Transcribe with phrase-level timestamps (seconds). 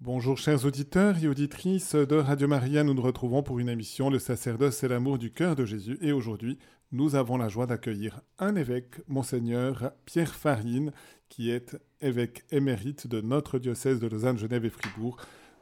[0.00, 4.20] Bonjour chers auditeurs et auditrices de Radio Maria, nous nous retrouvons pour une émission Le
[4.20, 6.56] sacerdoce et l'amour du cœur de Jésus et aujourd'hui
[6.92, 10.92] nous avons la joie d'accueillir un évêque, monseigneur Pierre Farine,
[11.28, 15.16] qui est évêque émérite de notre diocèse de Lausanne, Genève et Fribourg,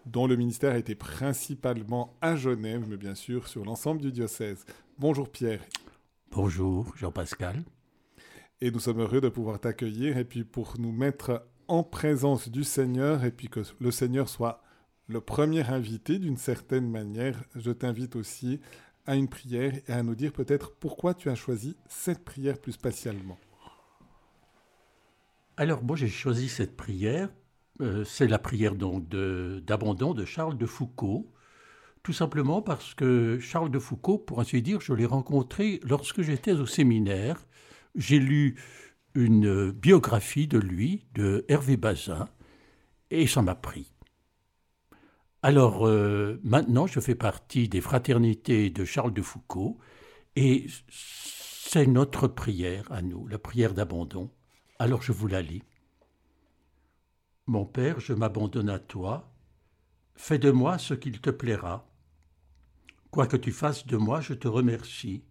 [0.04, 4.66] dont le ministère était principalement à Genève, mais bien sûr sur l'ensemble du diocèse.
[4.98, 5.64] Bonjour Pierre.
[6.30, 7.64] Bonjour Jean-Pascal.
[8.60, 12.64] Et nous sommes heureux de pouvoir t'accueillir et puis pour nous mettre en présence du
[12.64, 14.62] Seigneur et puis que le Seigneur soit
[15.08, 18.60] le premier invité d'une certaine manière, je t'invite aussi
[19.06, 22.72] à une prière et à nous dire peut-être pourquoi tu as choisi cette prière plus
[22.72, 23.38] spatialement.
[25.56, 27.30] Alors moi j'ai choisi cette prière,
[27.80, 31.32] euh, c'est la prière donc d'abandon de, de Charles de Foucault,
[32.02, 36.52] tout simplement parce que Charles de Foucault, pour ainsi dire, je l'ai rencontré lorsque j'étais
[36.52, 37.46] au séminaire.
[37.96, 38.54] J'ai lu
[39.16, 42.28] une biographie de lui, de Hervé Bazin,
[43.10, 43.90] et ça m'a pris.
[45.42, 49.78] Alors euh, maintenant, je fais partie des fraternités de Charles de Foucault,
[50.36, 54.30] et c'est notre prière à nous, la prière d'abandon.
[54.78, 55.62] Alors je vous la lis.
[57.46, 59.32] Mon Père, je m'abandonne à toi,
[60.14, 61.88] fais de moi ce qu'il te plaira.
[63.10, 65.24] Quoi que tu fasses de moi, je te remercie.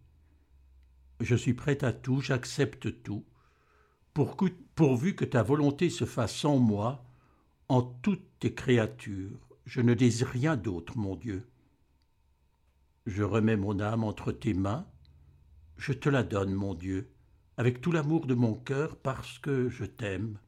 [1.20, 3.24] Je suis prêt à tout, j'accepte tout
[4.74, 7.04] pourvu que ta volonté se fasse en moi,
[7.68, 9.38] en toutes tes créatures.
[9.66, 11.46] Je ne désire rien d'autre, mon Dieu.
[13.04, 14.86] Je remets mon âme entre tes mains,
[15.76, 17.10] je te la donne, mon Dieu,
[17.56, 20.38] avec tout l'amour de mon cœur, parce que je t'aime,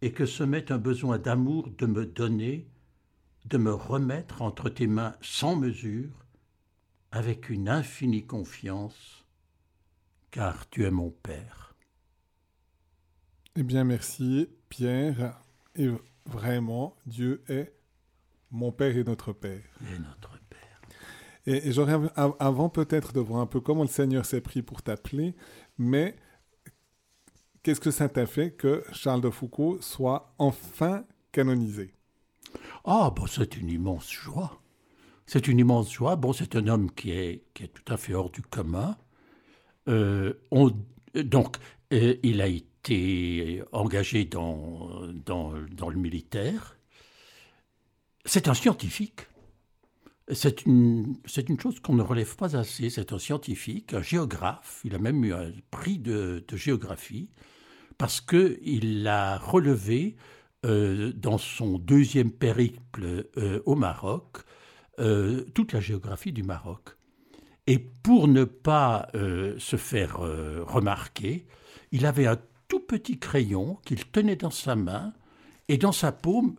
[0.00, 2.68] et que ce m'est un besoin d'amour de me donner,
[3.46, 6.26] de me remettre entre tes mains sans mesure,
[7.10, 9.24] avec une infinie confiance,
[10.30, 11.71] car tu es mon Père.
[13.54, 15.38] Eh bien, merci, Pierre.
[15.76, 15.90] Et
[16.24, 17.74] vraiment, Dieu est
[18.50, 19.62] mon Père et notre Père.
[19.94, 20.80] Et notre Père.
[21.44, 25.34] Et, j'aurais, avant peut-être de voir un peu comment le Seigneur s'est pris pour t'appeler,
[25.76, 26.16] mais
[27.62, 31.94] qu'est-ce que ça t'a fait que Charles de Foucault soit enfin canonisé?
[32.84, 34.62] Ah, bon, c'est une immense joie.
[35.26, 36.16] C'est une immense joie.
[36.16, 38.96] Bon, c'est un homme qui est, qui est tout à fait hors du commun.
[39.88, 40.70] Euh, on,
[41.14, 41.58] donc,
[41.92, 46.76] euh, il a été été engagé dans, dans, le militaire.
[48.24, 49.28] C'est un scientifique.
[50.32, 51.16] C'est une,
[51.48, 52.90] une chose qu'on ne relève pas assez.
[52.90, 54.80] C'est un scientifique, un géographe.
[54.84, 57.28] Il a même eu un prix de, de géographie
[57.98, 60.16] parce qu'il a relevé
[60.64, 64.38] euh, dans son deuxième périple euh, au Maroc
[64.98, 66.96] euh, toute la géographie du Maroc.
[67.66, 71.46] Et pour ne pas se faire remarquer,
[71.92, 72.36] il avait un
[72.72, 75.12] tout petit crayon qu'il tenait dans sa main,
[75.68, 76.56] et dans sa paume,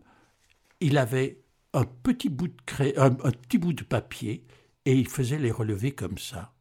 [0.79, 1.41] il avait
[1.73, 4.45] un petit bout de, papier,
[4.85, 6.53] et il faisait les relever comme ça,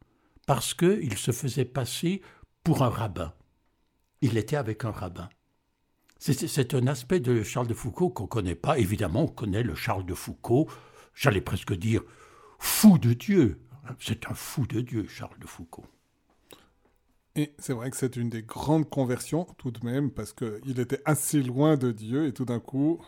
[0.47, 2.23] parce qu'il se faisait passer
[2.63, 3.31] pour un rabbin.
[4.21, 5.29] Il était avec un rabbin.
[6.17, 8.79] C'est un aspect de Charles de Foucault qu'on ne connaît pas.
[8.79, 10.67] Évidemment, on connaît le Charles de Foucault,
[11.13, 12.01] j'allais presque dire
[12.57, 13.61] fou de Dieu.
[13.99, 15.85] C'est un fou de Dieu, Charles de Foucault.
[17.35, 21.01] Et c'est vrai que c'est une des grandes conversions tout de même, parce qu'il était
[21.05, 23.01] assez loin de Dieu et tout d'un coup,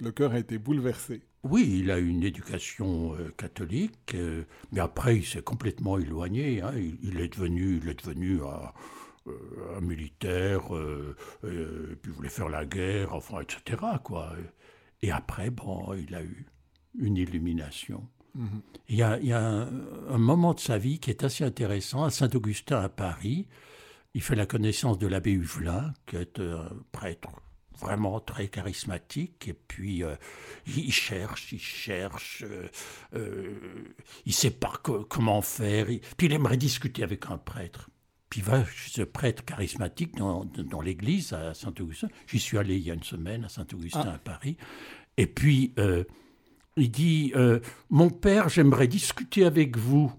[0.00, 1.22] le cœur a été bouleversé.
[1.44, 6.60] Oui, il a une éducation euh, catholique, euh, mais après il s'est complètement éloigné.
[6.60, 6.72] Hein.
[7.02, 8.72] Il, est devenu, il est devenu un,
[9.26, 10.68] euh, militaire,
[11.40, 13.82] puis il voulait faire la guerre, enfin, etc.
[15.00, 16.46] Et après, bon, il a eu
[16.98, 18.06] une illumination.
[18.88, 22.88] Il y a, un, moment de sa vie qui est assez intéressant à Saint-Augustin à
[22.88, 23.46] Paris.
[24.14, 27.30] Il fait la connaissance de l'abbé Huvelin, qui est un prêtre
[27.80, 29.48] vraiment très charismatique.
[29.48, 30.14] Et puis, euh,
[30.66, 32.68] il cherche, il cherche, euh,
[33.14, 33.58] euh,
[34.24, 35.86] il ne sait pas comment faire.
[35.86, 37.90] puis, il aimerait discuter avec un prêtre.
[38.30, 42.08] Puis il va chez ce prêtre charismatique dans, l'église à Saint-Augustin.
[42.26, 44.14] J'y suis allé il y a une semaine à Saint-Augustin ah.
[44.14, 44.56] à Paris.
[45.18, 45.74] Et puis,
[46.76, 47.60] il dit euh,
[47.90, 50.12] Mon père, j'aimerais discuter avec vous.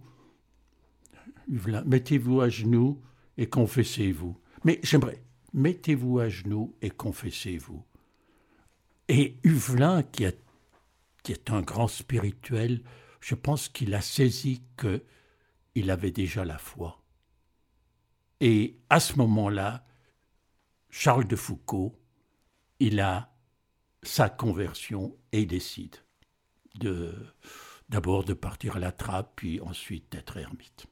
[1.48, 3.02] Mettez-vous à genoux
[3.38, 4.38] et confessez-vous.
[4.64, 5.22] Mais j'aimerais,
[5.54, 7.84] mettez-vous à genoux et confessez-vous.
[9.10, 10.40] Et Huvelin, qui est,
[11.50, 12.82] un grand spirituel,
[13.20, 15.04] je pense qu'il a saisi que
[15.76, 17.02] il avait déjà la foi.
[18.40, 19.86] Et à ce moment-là,
[20.90, 22.00] Charles de Foucault,
[22.80, 23.34] il a
[24.04, 25.98] sa conversion et il décide
[26.76, 27.14] de
[27.90, 30.88] d'abord de partir à la trappe, puis ensuite d'être ermite.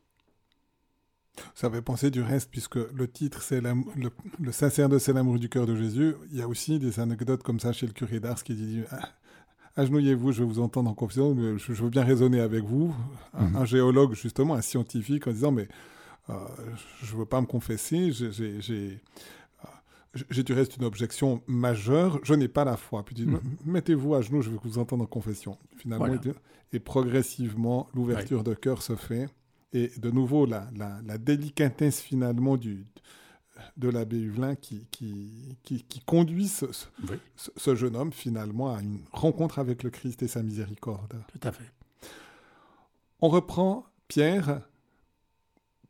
[1.56, 4.12] Ça fait penser du reste, puisque le titre, c'est le, le
[4.88, 6.16] de c'est l'amour du cœur de Jésus.
[6.32, 9.10] Il y a aussi des anecdotes comme ça chez le curé d'Ars qui dit ah,
[9.76, 12.94] agenouillez-vous, je vais vous entendre en confession, je, veux bien raisonner avec vous,
[13.34, 13.56] mhm.
[13.56, 15.68] un, géologue justement, un scientifique, en disant, mais
[16.30, 16.34] euh,
[17.02, 19.02] je ne veux pas me confesser, j'ai j'ai
[20.14, 23.04] du reste une objection majeure, je n'ai pas la foi.
[23.04, 23.28] Puis dit,
[23.66, 25.58] mettez-vous à genoux, je vais vous entendre en confession.
[25.78, 26.16] Finalement,
[26.74, 29.28] et progressivement, l'ouverture de cœur se fait.
[29.74, 32.86] Et de nouveau, la, la, délicatesse finalement du,
[33.78, 36.66] de l'abbé Huvelin qui, qui, qui, conduit ce,
[37.36, 41.24] ce, jeune homme finalement à une rencontre avec le Christ et sa miséricorde.
[41.32, 41.72] Tout à fait.
[43.22, 44.62] On reprend Pierre,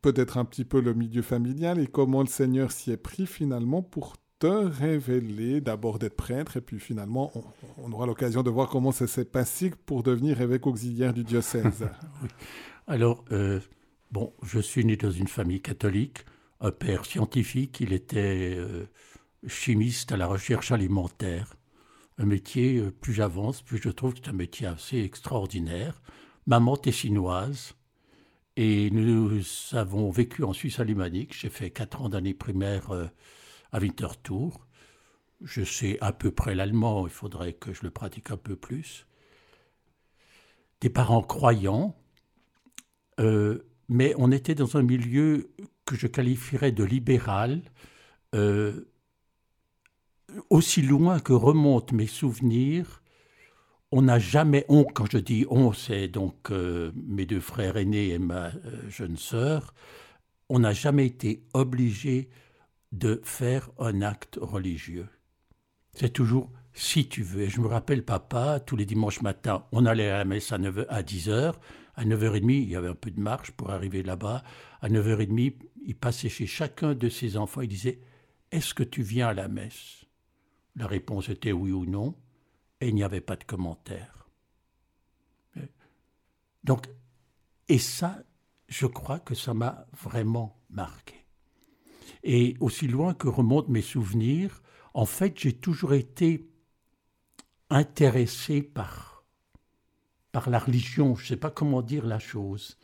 [0.02, 3.82] peut-être un petit peu le milieu familial et comment le Seigneur s'y est pris finalement
[3.82, 7.30] pour te révéler d'abord d'être prêtre et puis finalement
[7.78, 11.88] on, aura l'occasion de voir comment ça s'est passé pour devenir évêque auxiliaire du diocèse.
[12.88, 13.60] Alors, euh,
[14.10, 16.24] bon, je suis né dans une famille catholique,
[16.60, 18.86] un père scientifique, il était euh,
[19.46, 21.54] chimiste à la recherche alimentaire.
[22.18, 26.02] Un métier, euh, plus j'avance, plus je trouve que c'est un métier assez extraordinaire.
[26.46, 27.74] Maman tessinoise,
[28.56, 29.40] et nous
[29.72, 31.34] avons vécu en Suisse alémanique.
[31.38, 32.90] J'ai fait quatre ans d'année primaire
[33.72, 34.66] à Winterthur.
[35.40, 39.06] Je sais à peu près l'allemand, il faudrait que je le pratique un peu plus.
[40.80, 41.96] Des parents croyants,
[43.20, 45.50] euh, mais on était dans un milieu
[45.84, 47.62] que je qualifierais de libéral.
[48.34, 48.88] Euh,
[50.48, 53.01] aussi loin que remontent mes souvenirs,
[53.92, 58.08] on n'a jamais, on, quand je dis on, c'est donc euh, mes deux frères aînés
[58.08, 58.50] et ma
[58.88, 59.74] jeune sœur,
[60.48, 62.30] on n'a jamais été obligé
[62.90, 65.08] de faire un acte religieux.
[65.94, 67.42] C'est toujours si tu veux.
[67.42, 70.58] Et je me rappelle, papa, tous les dimanches matins, on allait à la messe à,
[70.58, 71.54] 9, à 10 h
[71.94, 74.42] à 9h30, il y avait un peu de marche pour arriver là-bas.
[74.80, 77.60] À 9h30, il passait chez chacun de ses enfants.
[77.60, 78.00] Il disait
[78.50, 80.06] Est-ce que tu viens à la messe?
[80.76, 82.14] La réponse était oui ou non.
[82.82, 84.28] Et il n'y avait pas de commentaire.
[86.64, 86.88] Donc,
[87.68, 88.22] et ça,
[88.68, 91.14] je crois que ça m'a vraiment marqué.
[92.24, 94.62] Et aussi loin que remontent mes souvenirs,
[94.94, 96.50] en fait, j'ai toujours été
[97.70, 99.12] intéressé par
[100.32, 102.78] par la religion, je ne sais pas comment dire la chose.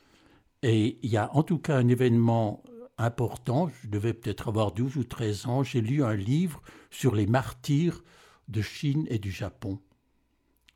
[0.63, 2.63] Et il y a en tout cas un événement
[2.99, 7.27] important, je devais peut-être avoir 12 ou 13 ans, j'ai lu un livre sur les
[7.27, 8.05] martyrs
[8.49, 9.81] de Chine et du Japon.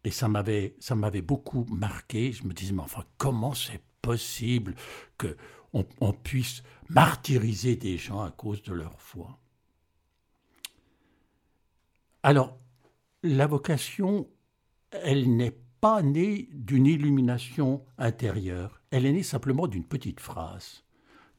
[0.04, 2.32] Et ça m'avait, ça m'avait beaucoup marqué.
[2.32, 4.74] Je me disais, mais enfin, comment c'est possible
[5.16, 5.36] que
[5.72, 9.38] on, puisse martyriser des gens à cause de leur foi?
[12.22, 12.58] Alors,
[13.22, 14.28] la vocation,
[14.90, 20.84] elle n'est pas née d'une illumination intérieure, elle est née simplement d'une petite phrase.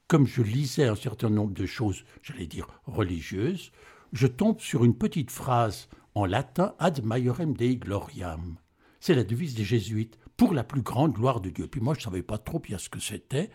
[0.07, 3.71] Comme je lisais un certain nombre de choses, j'allais dire religieuses,
[4.11, 8.57] je tombe sur une petite phrase en latin ad maiorem dei gloriam.
[8.99, 11.67] C'est la devise des jésuites, pour la plus grande gloire de Dieu.
[11.67, 13.49] Puis moi, je ne savais pas trop bien ce que c'était.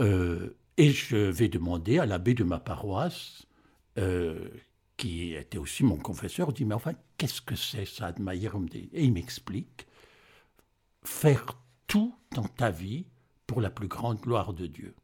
[0.00, 3.46] Euh, et je vais demander à l'abbé de ma paroisse,
[3.98, 4.48] euh,
[4.96, 8.88] qui était aussi mon confesseur, dis, mais enfin, qu'est-ce que c'est ça de maiorem dei?
[8.92, 9.86] Et il m'explique
[11.04, 13.06] faire tout dans ta vie
[13.46, 14.94] pour la plus grande gloire de Dieu.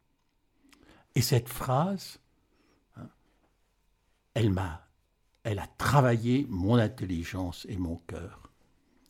[1.15, 2.19] Et cette phrase,
[2.95, 3.09] hein,
[4.33, 4.87] elle m'a,
[5.49, 8.51] elle a travaillé mon intelligence et mon cœur.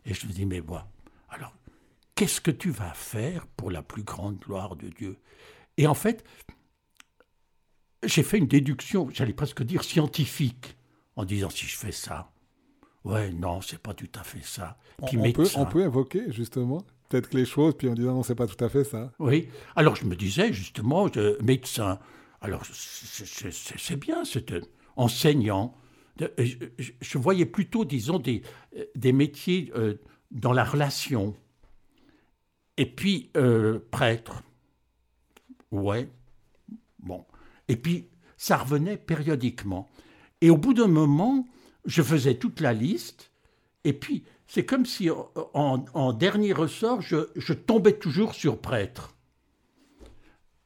[0.05, 0.87] Et je me dis, mais moi,
[1.27, 1.53] alors,
[2.15, 5.17] qu'est-ce que tu vas faire pour la plus grande gloire de Dieu?
[5.75, 6.23] Et en fait,
[8.03, 10.77] j'ai fait une déduction, j'allais presque dire scientifique,
[11.17, 12.31] en disant si je fais ça,
[13.05, 14.77] Ouais, non, c'est pas tout à fait ça.
[15.07, 18.23] Puis on, peut, on peut évoquer justement peut-être que les choses, puis en disant non,
[18.23, 19.11] c'est pas tout à fait ça.
[19.19, 19.49] Oui.
[19.75, 21.09] Alors je me disais justement,
[21.41, 21.99] médecin.
[22.41, 24.53] Alors c'est bien, c'est
[24.95, 25.75] enseignant.
[26.37, 28.41] Je, voyais plutôt, disons, des,
[28.95, 29.95] des métiers euh,
[30.31, 31.35] dans la relation.
[32.77, 34.43] Et puis euh, prêtre.
[35.71, 36.09] Ouais.
[36.99, 37.25] Bon.
[37.67, 38.07] Et puis
[38.37, 39.89] ça revenait périodiquement.
[40.41, 41.45] Et au bout d'un moment,
[41.85, 43.31] je faisais toute la liste,
[43.83, 45.09] et puis c'est comme si
[45.53, 49.15] en, dernier ressort, je, tombais toujours sur prêtre.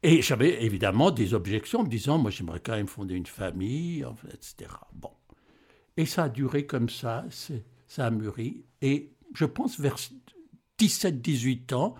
[0.04, 4.70] Et j'avais évidemment des objections me disant, moi j'aimerais quand même fonder une famille, etc.
[4.94, 5.12] Bon.
[5.98, 7.26] Et ça a duré comme ça,
[7.88, 8.66] ça a mûri.
[8.82, 9.98] Et je pense vers
[10.80, 11.96] 17-18 ans,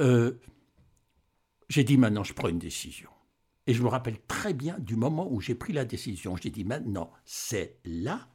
[0.00, 0.32] euh,
[1.68, 3.10] j'ai dit maintenant je prends une décision.
[3.66, 6.36] Et je me rappelle très bien du moment où j'ai pris la décision.
[6.36, 8.28] J'ai dit maintenant, c'est là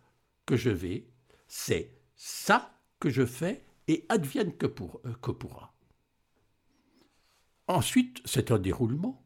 [0.46, 1.10] que je vais,
[1.48, 5.74] c'est ça que je fais et advienne que, euh, que pourra.
[7.68, 9.26] Ensuite, c'est un déroulement.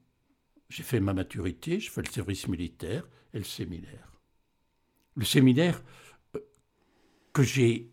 [0.70, 4.11] J'ai fait ma maturité, je fais le service militaire et le séminaire.
[5.16, 5.82] Le séminaire
[6.36, 6.40] euh,
[7.34, 7.92] que j'ai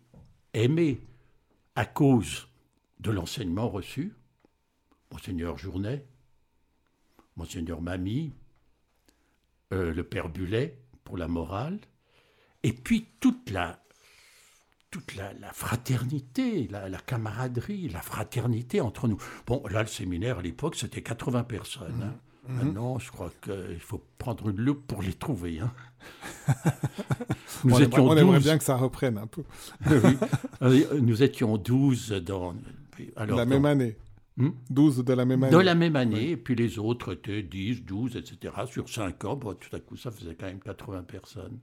[0.53, 1.01] aimé
[1.75, 2.47] à cause
[2.99, 4.13] de l'enseignement reçu,
[5.11, 6.05] Monseigneur Journet,
[7.35, 8.33] Monseigneur Mamie,
[9.71, 11.79] euh, le Père Bulet pour la morale,
[12.63, 13.81] et puis toute la,
[14.91, 19.17] toute la, fraternité, la, camaraderie, la fraternité entre nous.
[19.47, 22.03] Bon, là, le séminaire à l'époque, c'était 80 personnes.
[22.03, 22.15] Hein.
[22.47, 22.53] Mmh.
[22.53, 22.63] Mmh.
[22.63, 25.59] Maintenant, je crois qu'il faut prendre une loupe pour les trouver.
[25.59, 25.71] Hein.
[27.63, 28.43] nous on, étions aimerait, 12...
[28.43, 29.43] bien que ça reprenne un peu.
[30.99, 32.55] Nous étions 12 dans...
[33.15, 33.95] Alors, la même année
[34.69, 35.03] 12 hmm?
[35.03, 35.51] de la même année.
[35.51, 38.53] De la même année, et puis les autres étaient 10, 12, etc.
[38.67, 41.59] Sur 5 ans, tout à coup, ça faisait quand même 80 personnes.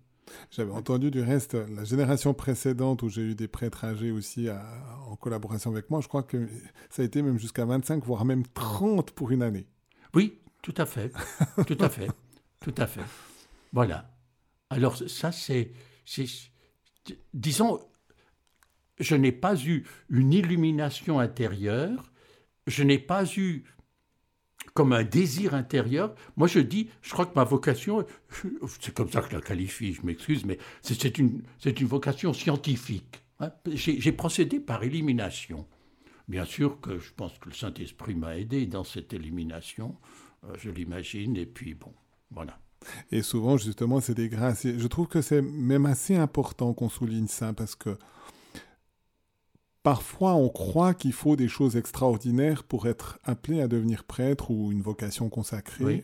[0.50, 4.48] J'avais entendu du reste la génération précédente où j'ai eu des prêtres âgés aussi
[5.08, 6.00] en collaboration avec moi.
[6.00, 6.48] Je crois que
[6.90, 9.66] ça a été même jusqu'à 25, voire même 30 pour une année.
[10.14, 11.12] Oui, tout à fait.
[11.66, 12.08] tout à fait.
[12.60, 13.02] Tout à fait.
[13.72, 14.10] Voilà.
[14.70, 15.72] Alors ça, c'est...
[17.34, 17.80] Disons,
[18.98, 22.12] je n'ai pas eu une illumination intérieure,
[22.66, 23.64] je n'ai pas eu
[24.74, 26.14] comme un désir intérieur.
[26.36, 28.04] Moi, je dis, je crois que ma vocation,
[28.80, 33.22] c'est comme ça que je la qualifie, je m'excuse, mais c'est une, une vocation scientifique.
[33.40, 33.52] Hein.
[33.72, 35.66] J'ai procédé par élimination.
[36.28, 39.96] Bien sûr que je pense que le Saint-Esprit m'a aidé dans cette élimination,
[40.44, 41.94] euh, je l'imagine, et puis bon,
[42.30, 42.58] voilà.
[43.12, 44.66] Et souvent, justement, c'est des grâces.
[44.66, 47.96] je trouve que c'est même assez important qu'on souligne ça, parce que
[49.86, 54.72] Parfois, on croit qu'il faut des choses extraordinaires pour être appelé à devenir prêtre ou
[54.72, 56.02] une vocation consacrée.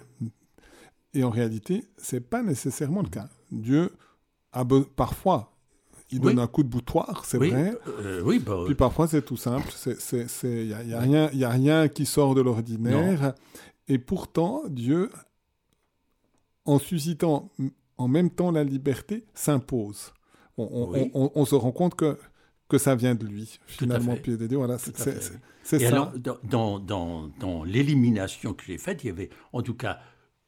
[1.15, 3.29] Et en réalité, c'est pas nécessairement le cas.
[3.51, 3.91] Dieu
[4.53, 5.57] a parfois,
[6.13, 7.77] il donne un coup de boutoir, c'est vrai.
[7.89, 9.67] Euh, oui, bah, Puis parfois, c'est tout simple.
[10.45, 13.35] Il n'y a, y a, rien, a rien qui sort de l'ordinaire.
[13.89, 15.11] Et pourtant, Dieu,
[16.65, 17.51] en suscitant
[17.99, 20.13] en même temps la liberté, s'impose.
[20.57, 22.19] on, se rend compte que
[22.73, 24.17] que ça vient de lui, finalement,
[24.53, 25.87] Voilà, c'est ça.
[25.87, 26.11] Alors,
[26.43, 30.01] dans, dans, dans l'élimination que j'ai faite, il y avait en tout cas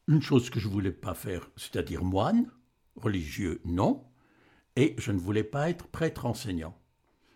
[0.07, 2.49] une chose que je ne voulais pas faire, c'est-à-dire moine,
[2.95, 4.05] religieux, non,
[4.75, 6.75] et je ne voulais pas être prêtre enseignant.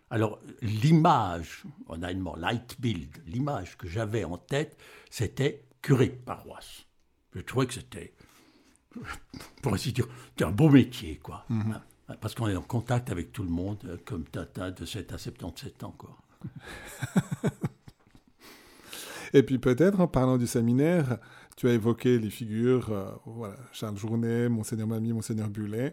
[0.09, 4.75] Alors, l'image, on a une light build, l'image que j'avais en tête,
[5.11, 6.87] c'était curé de paroisse.
[7.35, 8.15] Je trouvais que c'était,
[9.61, 10.07] pour ainsi dire,
[10.41, 11.45] un beau métier, quoi.
[11.49, 11.81] Hein.
[12.21, 15.17] Parce qu'on est en contact avec tout le monde, euh, comme Tata de 7 à
[15.17, 15.95] 77 ans.
[15.97, 16.17] Quoi.
[19.33, 21.19] Et puis peut-être, en parlant du séminaire,
[21.55, 25.91] tu as évoqué les figures, euh, voilà, Charles Journet, Monseigneur Mamie, Monseigneur Bulet,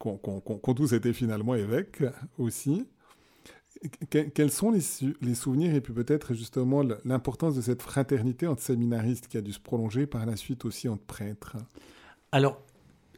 [0.00, 2.02] qui ont tous été finalement évêques
[2.36, 2.88] aussi.
[4.10, 4.80] quels sont les,
[5.20, 9.52] les, souvenirs et puis peut-être justement l'importance de cette fraternité entre séminaristes qui a dû
[9.52, 11.56] se prolonger par la suite aussi entre prêtres?
[12.32, 12.60] Alors,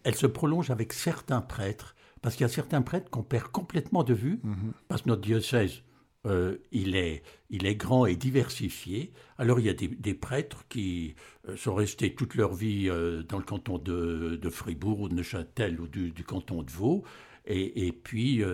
[0.05, 4.05] elle se prolonge avec certains prêtres parce qu'il y a certains prêtres qu'on perd complètement
[4.05, 4.73] de vue, mhm.
[4.89, 5.83] parce que notre diocèse,
[6.27, 9.13] euh, il, est, il est grand et diversifié.
[9.39, 11.15] Alors il y a des, prêtres qui
[11.49, 15.81] euh, sont restés toute leur vie euh, dans le canton de, Fribourg ou de Neuchâtel
[15.81, 17.05] ou du, canton de Vaud.
[17.47, 18.45] Et, puis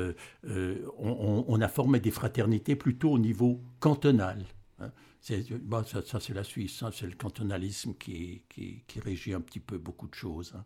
[0.97, 4.45] on, a formé des fraternités plutôt au niveau cantonal.
[4.79, 4.91] Hein.
[5.27, 6.91] Ça, c'est la Suisse, hein.
[6.93, 10.55] c'est le cantonalisme qui, qui, régit un petit peu beaucoup de choses.
[10.57, 10.65] Hein.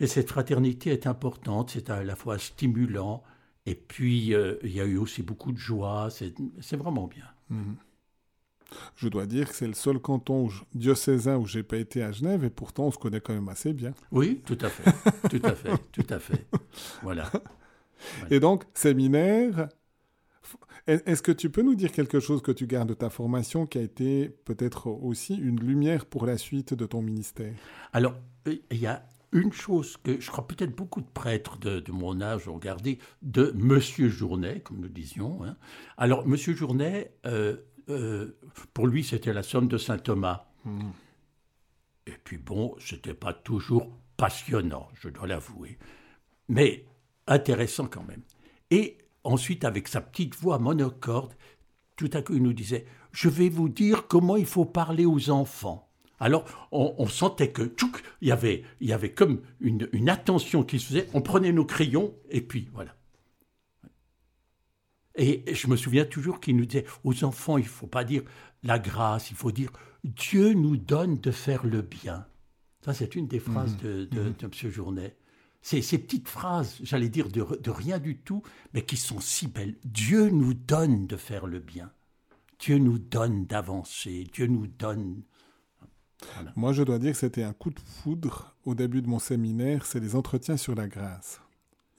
[0.00, 3.22] Et cette fraternité est importante, c'est à la fois stimulant,
[3.64, 7.26] et puis euh, il y a eu aussi beaucoup de joie, c'est vraiment bien.
[7.48, 7.76] Mhm.
[8.96, 12.44] Je dois dire que c'est le seul canton diocésain où j'ai pas été à Genève,
[12.44, 13.94] et pourtant on se connaît quand même assez bien.
[14.10, 14.90] Oui, tout à fait,
[15.30, 16.46] tout à fait, tout à fait.
[17.02, 17.30] Voilà.
[18.30, 19.68] Et donc, séminaire,
[20.86, 23.78] est-ce que tu peux nous dire quelque chose que tu gardes de ta formation qui
[23.78, 27.54] a été peut-être aussi une lumière pour la suite de ton ministère?
[27.92, 28.14] Alors,
[28.46, 32.48] il y a une chose que je crois peut-être beaucoup de prêtres de, mon âge
[32.48, 35.42] ont gardé de Monsieur Journet, comme nous disions.
[35.44, 35.56] Hein.
[35.96, 37.56] Alors, Monsieur Journet, euh,
[37.88, 38.38] euh,
[38.72, 40.46] pour lui, c'était la somme de Saint Thomas.
[40.64, 40.90] Hmm.
[42.06, 45.78] Et puis bon, c'était pas toujours passionnant, je dois l'avouer,
[46.48, 46.84] mais
[47.26, 48.22] intéressant quand même.
[48.70, 51.34] Et ensuite, avec sa petite voix monocorde,
[51.96, 55.30] tout à coup, il nous disait Je vais vous dire comment il faut parler aux
[55.30, 55.90] enfants.
[56.20, 57.74] Alors, on, sentait que
[58.20, 61.08] il y avait, il y avait comme une, attention qui se faisait.
[61.12, 62.94] On prenait nos crayons et puis voilà.
[65.16, 68.22] Et je me souviens toujours qu'il nous disait aux enfants, il ne faut pas dire
[68.62, 69.70] la grâce, il faut dire
[70.02, 72.26] Dieu nous donne de faire le bien.
[72.84, 73.82] Ça, c'est une des phrases mmh.
[73.82, 74.34] de, mmh.
[74.42, 74.70] M.
[74.70, 75.16] Journet.
[75.66, 78.42] Ces petites phrases, j'allais dire de, de, rien du tout,
[78.74, 79.76] mais qui sont si belles.
[79.84, 81.90] Dieu nous donne de faire le bien.
[82.60, 84.26] Dieu nous donne d'avancer.
[84.32, 85.22] Dieu nous donne
[86.56, 89.84] moi, je dois dire que c'était un coup de foudre au début de mon séminaire,
[89.84, 91.40] c'est les entretiens sur la grâce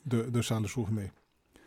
[0.05, 1.11] de, Charles Journet.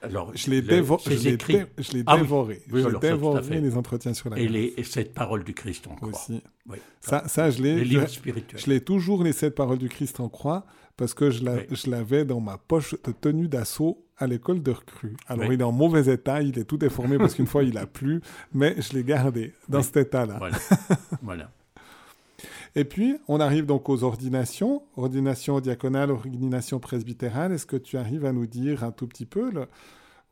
[0.03, 2.23] Alors, Je l'ai dévo- ces je l'ai écrits- dé- je l'ai Ah oui.
[2.23, 2.63] dévoré.
[2.73, 3.61] Oui, ça, à dévoré fait.
[3.61, 6.09] les entretiens sur la et, grâce les, et cette parole du Christ en croix.
[6.11, 6.43] aussi.
[6.67, 6.79] Oui.
[7.01, 7.77] Ça, ça, je l'ai.
[7.77, 8.61] les je- livres spirituels.
[8.61, 10.67] Je l'ai toujours les sept paroles du Christ en croix
[10.99, 11.91] parce que je Oui.
[11.91, 15.17] l'avais dans ma poche de tenue d'assaut à l'école de recrue.
[15.29, 15.55] Alors Oui.
[15.55, 18.21] il est en mauvais état, il est tout déformé parce qu'une fois il a plu,
[18.53, 19.85] mais je l'ai gardé dans Oui.
[19.85, 20.37] cet état-là.
[20.39, 20.59] Voilà.
[21.23, 21.51] voilà.
[22.75, 27.53] Et puis on arrive donc aux ordinations, ordination diaconale, ordination presbytérale.
[27.53, 29.67] Est-ce que tu arrives à nous dire un tout petit peu le-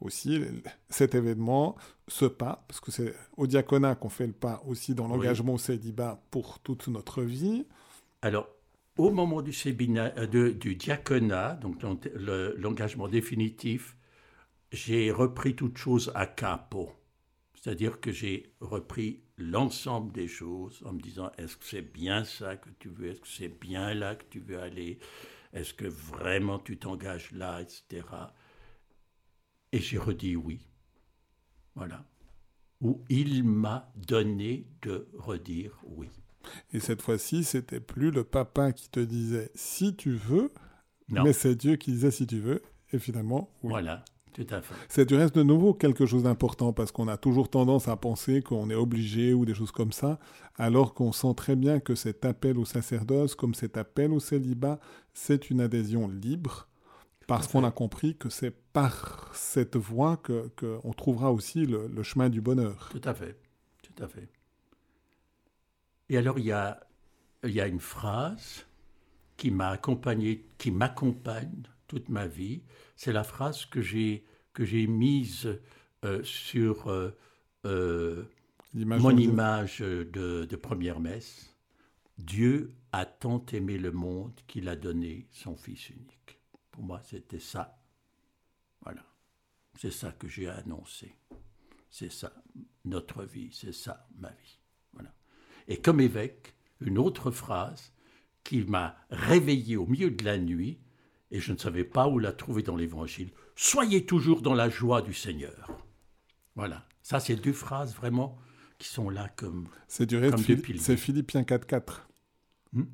[0.02, 0.42] aussi
[0.90, 1.74] cet événement,
[2.06, 5.58] ce pas, parce que c'est au diaconat qu'on fait le pas aussi dans l'engagement au
[5.58, 7.64] célibat pour toute notre vie.
[8.20, 8.46] Alors,
[8.96, 9.52] au moment du,
[10.16, 10.26] euh,
[10.74, 13.96] diaconat, donc l'en- le- l'engagement définitif,
[14.72, 16.92] j'ai repris toute chose à capo.
[17.54, 22.56] C'est-à-dire que j'ai repris l'ensemble des choses en me disant est-ce que c'est bien ça
[22.56, 23.08] que tu veux?
[23.10, 24.98] Est-ce que c'est bien là que tu veux aller?
[25.52, 28.34] Est-ce que vraiment tu t'engages là, etc.
[29.70, 30.66] Et j'ai redit oui.
[31.76, 32.04] Voilà.
[32.80, 36.10] Ou il m'a donné de redire oui.
[36.72, 40.52] Et cette fois-ci, c'était plus le papa qui te disait si tu veux,
[41.08, 41.22] Non.
[41.24, 42.62] mais c'est Dieu qui disait si tu veux.
[42.92, 43.70] Et finalement, oui.
[43.70, 44.74] Voilà, tout à fait.
[44.88, 48.42] C'est du reste de nouveau quelque chose d'important parce qu'on a toujours tendance à penser
[48.42, 50.18] qu'on est obligé ou des choses comme ça,
[50.56, 54.78] alors qu'on sent très bien que cet appel au sacerdoce, comme cet appel au célibat,
[55.14, 56.68] c'est une adhésion libre
[57.26, 62.02] parce qu'on a compris que c'est par cette voie que qu'on trouvera aussi le, le
[62.04, 62.88] chemin du bonheur.
[62.92, 63.36] Tout à fait,
[63.82, 64.28] tout à fait.
[66.08, 66.80] Et alors, il y a,
[67.44, 68.66] il y a une phrase
[69.36, 72.62] qui m'a accompagné, qui m'accompagne toute ma vie.
[72.96, 75.48] C'est la phrase que j'ai que j'ai mise
[76.04, 77.10] euh, sur euh,
[77.66, 78.24] euh,
[78.74, 81.54] mon de- image de, de première messe.
[82.18, 86.40] Dieu a tant aimé le monde qu'il a donné son Fils unique.
[86.70, 87.78] Pour moi, c'était ça.
[88.80, 89.04] Voilà.
[89.78, 91.16] C'est ça que j'ai annoncé.
[91.90, 92.32] C'est ça,
[92.84, 94.55] notre vie, c'est ça, ma vie.
[95.68, 97.92] Et comme évêque, une autre phrase
[98.44, 100.78] qui m'a réveillé au milieu de la nuit,
[101.30, 103.30] et je ne savais pas où la trouver dans l'Évangile.
[103.56, 105.68] Soyez toujours dans la joie du Seigneur.
[106.54, 106.86] Voilà.
[107.02, 108.38] Ça, c'est deux phrases vraiment
[108.78, 109.68] qui sont là comme...
[109.88, 110.38] C'est du reste,
[110.78, 112.00] c'est Philippiens 4.4.
[112.72, 112.84] Hmm?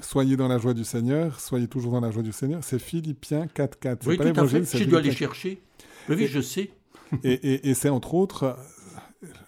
[0.00, 2.62] Soyez dans la joie du Seigneur, soyez toujours dans la joie du Seigneur.
[2.64, 3.98] C'est Philippiens 4.4.
[4.00, 4.78] C'est Oui, pas tout à fait.
[4.78, 5.62] Je dois aller chercher.
[6.08, 6.70] Oui, Et- je sais.
[7.24, 8.54] Et, et- et c'est entre autres euh,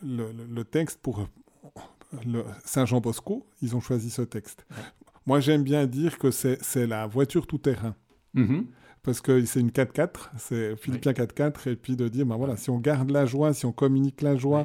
[0.02, 1.28] le, le- le texte pour
[2.26, 3.46] le Saint Jean Bosco.
[3.62, 4.66] Ils ont choisi ce texte.
[4.70, 4.76] Ouais.
[5.26, 7.94] Moi, j'aime bien dire que c'est la voiture tout-terrain.
[8.34, 8.66] Mhm.
[9.02, 12.70] Parce que c'est une 4x4, c'est Philippiens 4x4, et puis de dire, ben voilà, si
[12.70, 14.64] on garde la joie, si on communique la joie,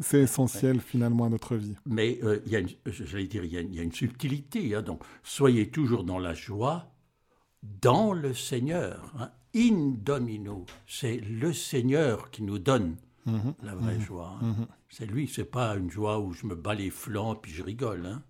[0.00, 1.74] c'est essentiel finalement à notre vie.
[1.84, 3.92] Mais euh, il y a une, j'allais dire, il y a, il y a une
[3.92, 4.74] subtilité.
[4.76, 4.82] hein.
[4.82, 6.92] donc, soyez toujours dans la joie,
[7.62, 9.12] dans le Seigneur.
[9.18, 9.30] hein.
[9.56, 13.54] In domino, c'est le Seigneur qui nous donne Mhm.
[13.62, 14.38] la vraie joie.
[14.40, 14.46] hein.
[14.58, 14.66] Mhm.
[14.90, 18.06] C'est lui, c'est pas une joie où je me bats les flancs puis je rigole.
[18.06, 18.22] hein.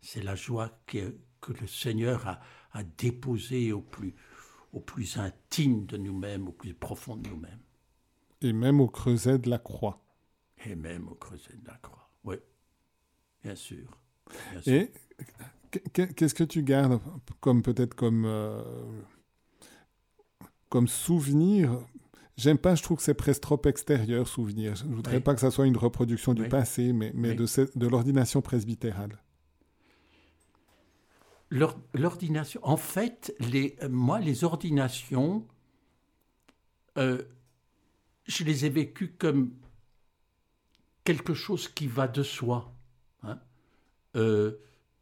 [0.00, 2.40] C'est la joie que, que le Seigneur a,
[2.72, 4.14] a déposée au plus,
[4.72, 7.60] au plus intime de nous-mêmes, au plus profond de nous-mêmes.
[8.40, 10.02] Et même au creuset de la croix.
[10.64, 12.08] Et même au creuset de la croix.
[12.24, 12.36] Oui,
[13.44, 13.86] bien sûr.
[14.50, 14.72] Bien sûr.
[14.72, 14.92] Et
[15.70, 17.00] qu- qu- qu'est-ce que tu gardes
[17.40, 18.62] comme peut-être comme euh,
[20.68, 21.78] comme souvenir
[22.36, 24.74] J'aime pas, je trouve que c'est presque trop extérieur souvenir.
[24.74, 25.22] Je voudrais Oui.
[25.22, 26.48] pas que ça soit une reproduction du Oui.
[26.48, 27.36] passé, mais, mais Oui.
[27.36, 29.18] de, ce- de l'ordination presbytérale.
[31.50, 35.46] L'or- L'ordination, en fait, les, moi, les ordinations,
[36.96, 37.22] euh,
[38.24, 39.52] je les ai vécues comme
[41.04, 42.74] quelque chose qui va de soi.
[43.22, 43.38] hein.
[44.16, 44.52] Euh,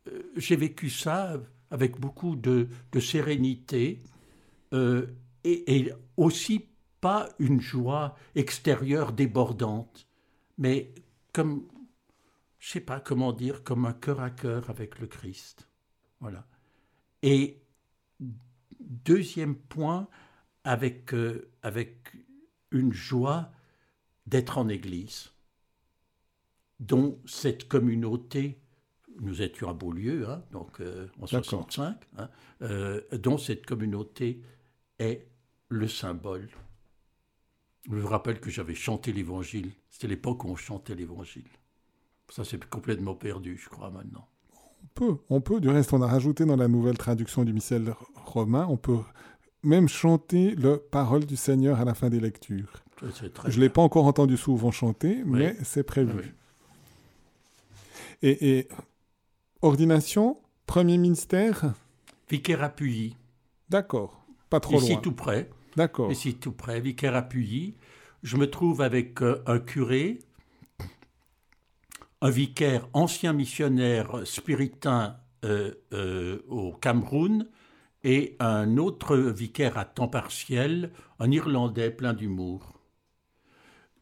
[0.08, 1.40] euh, J'ai vécu ça
[1.70, 4.00] avec beaucoup de, de sérénité
[4.72, 5.06] euh,
[5.44, 6.66] et, et aussi
[7.00, 10.06] pas une joie extérieure débordante,
[10.58, 10.94] mais
[11.32, 11.66] comme,
[12.58, 15.68] je sais pas comment dire, comme un cœur à cœur avec le Christ.
[16.20, 16.46] Voilà.
[17.22, 17.62] Et
[18.80, 20.08] deuxième point,
[20.64, 22.16] avec, euh, avec
[22.70, 23.50] une joie
[24.26, 25.30] d'être en Église,
[26.78, 28.58] dont cette communauté,
[29.20, 31.44] nous étions à Beaulieu, hein, donc euh, en D'accord.
[31.44, 32.30] 65, hein,
[32.62, 34.42] euh, dont cette communauté
[34.98, 35.26] est
[35.68, 36.48] le symbole.
[37.88, 39.70] Je vous rappelle que j'avais chanté l'Évangile.
[39.90, 41.46] C'était l'époque où on chantait l'Évangile.
[42.28, 44.26] Ça, c'est complètement perdu, je crois, maintenant.
[44.82, 45.60] On peut, on peut.
[45.60, 48.98] Du reste, on a rajouté dans la nouvelle traduction du missel romain, on peut
[49.62, 52.72] même chanter le Parole du Seigneur à la fin des lectures.
[53.34, 55.38] Très Je ne l'ai pas encore entendu souvent chanter, Oui.
[55.38, 56.12] mais c'est prévu.
[56.18, 56.24] Oui.
[58.22, 58.68] Et, et
[59.62, 61.74] ordination, premier ministère,
[62.28, 63.16] Vicaire à Puy,
[63.70, 65.00] d'accord, pas trop ici loin.
[65.00, 65.50] tout près.
[65.76, 66.10] D'accord.
[66.10, 67.76] Ici, tout près, vicaire à Puyi.
[68.22, 70.18] Je me trouve avec euh, un curé,
[72.20, 77.48] un vicaire ancien missionnaire spiritain euh, euh, au Cameroun
[78.04, 82.80] et un autre vicaire à temps partiel, un Irlandais plein d'humour.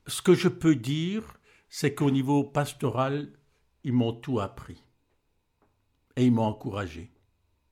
[0.07, 3.31] Ce que je peux dire, c'est qu'au niveau pastoral,
[3.85, 4.83] ils m'ont tout appris.
[6.17, 7.13] Et ils m'ont encouragé.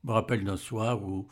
[0.03, 1.27] Je me rappelle d'un soir où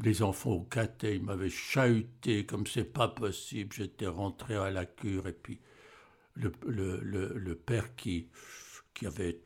[0.00, 3.72] les enfants au caté, ils m'avaient chahuté comme c'est pas possible.
[3.72, 5.60] J'étais rentré à la cure et puis
[6.34, 8.28] le, père qui,
[8.94, 9.40] qui avait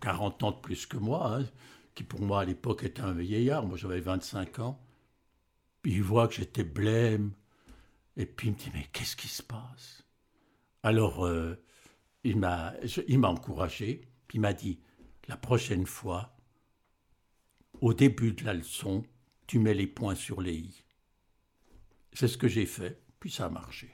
[0.00, 1.46] 40 ans de plus que moi, hein,
[1.94, 4.80] qui pour moi à l'époque était un vieillard, moi j'avais 25 ans,
[5.82, 7.32] puis il voit que j'étais blême,
[8.16, 10.04] et puis il me dit mais qu'est-ce qui se passe?
[10.82, 11.56] Alors euh,
[12.24, 12.74] il m'a
[13.22, 14.80] encouragé, puis il m'a dit
[15.28, 16.37] la prochaine fois,
[17.80, 19.04] au début de la leçon,
[19.46, 20.84] tu mets les points sur les i.
[22.12, 23.90] C'est ce que j'ai fait, puis ça a marché.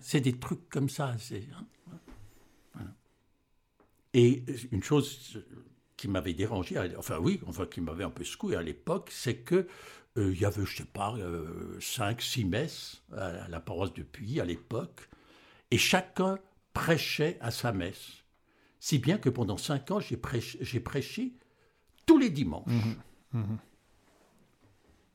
[0.00, 1.14] C'est des trucs comme ça.
[2.74, 2.86] Hein,
[4.14, 5.44] Et une chose
[5.96, 9.66] qui m'avait dérangé, enfin oui, enfin qui m'avait un peu secoué à l'époque, c'est que
[10.18, 14.02] euh, il y avait, je sais pas, euh, cinq, six messes à la paroisse de
[14.02, 15.08] Puy à l'époque,
[15.70, 16.38] et chacun
[16.72, 18.24] prêchait à sa messe.
[18.80, 21.32] Si bien que pendant cinq ans, j'ai prêché
[22.06, 22.66] tous les dimanches.
[22.66, 23.56] Mmh mmh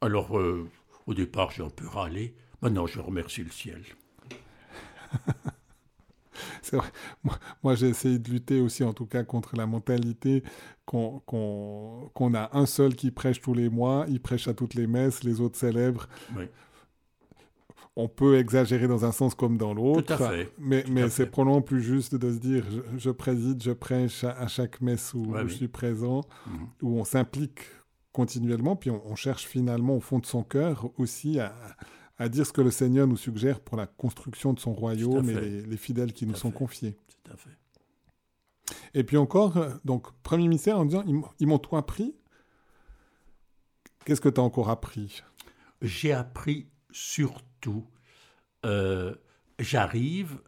[0.02, 0.70] Alors, euh,
[1.06, 2.36] au départ, j'ai un peu râlé.
[2.62, 3.84] Maintenant, je remercie le ciel.
[6.62, 6.92] C'est vrai.
[7.64, 10.44] Moi, j'ai essayé de lutter aussi, en tout cas, contre la mentalité
[10.86, 11.22] qu'on
[12.34, 15.42] a un seul qui prêche tous les mois, il prêche à toutes les messes, les
[15.42, 16.08] autres célèbrent.
[16.36, 16.46] Oui
[17.98, 20.14] on peut exagérer dans un sens comme dans l'autre.
[20.60, 22.64] Mais, mais c'est probablement plus juste de se dire
[22.96, 26.68] je, préside, je prêche à, chaque messe où, je suis présent, mhm.
[26.84, 27.62] où on s'implique
[28.12, 32.62] continuellement, puis on, cherche finalement au fond de son cœur aussi à, dire ce que
[32.62, 36.36] le Seigneur nous suggère pour la construction de son royaume et les, fidèles qui nous
[36.36, 36.96] sont confiés.
[37.24, 38.78] Tout à fait.
[38.94, 41.04] Et puis encore, donc, premier mystère en disant
[41.40, 42.16] ils m'ont tout appris.
[44.06, 45.24] Qu'est-ce que tu as encore appris?
[45.82, 47.57] J'ai appris surtout,
[48.66, 49.16] euh,
[49.60, 50.40] j'arrive,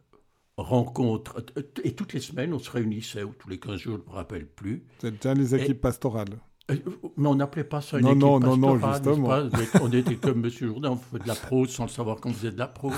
[0.56, 1.44] rencontre,
[1.84, 4.14] et toutes les semaines, on se réunissait, ou tous les 15 jours, je ne me
[4.14, 4.84] rappelle plus.
[5.00, 6.38] C'est les équipes pastorales.
[6.70, 6.76] Euh,
[7.16, 9.02] mais on n'appelait pas ça une non, équipe non, pastorale.
[9.02, 9.84] Non, non, justement.
[9.84, 10.50] on était comme M.
[10.50, 12.94] Jourdain, on faisait de la prose sans le savoir qu'on faisait de la prose.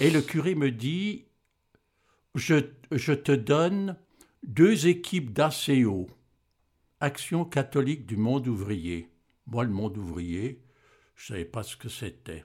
[0.00, 1.26] Et le curé me dit,
[2.34, 2.56] je,
[2.92, 3.96] je te donne
[4.46, 6.08] deux équipes d'ACO,
[7.00, 9.08] Action catholique du monde ouvrier.
[9.46, 10.64] Moi, le monde ouvrier,
[11.14, 12.44] je ne savais pas ce que c'était.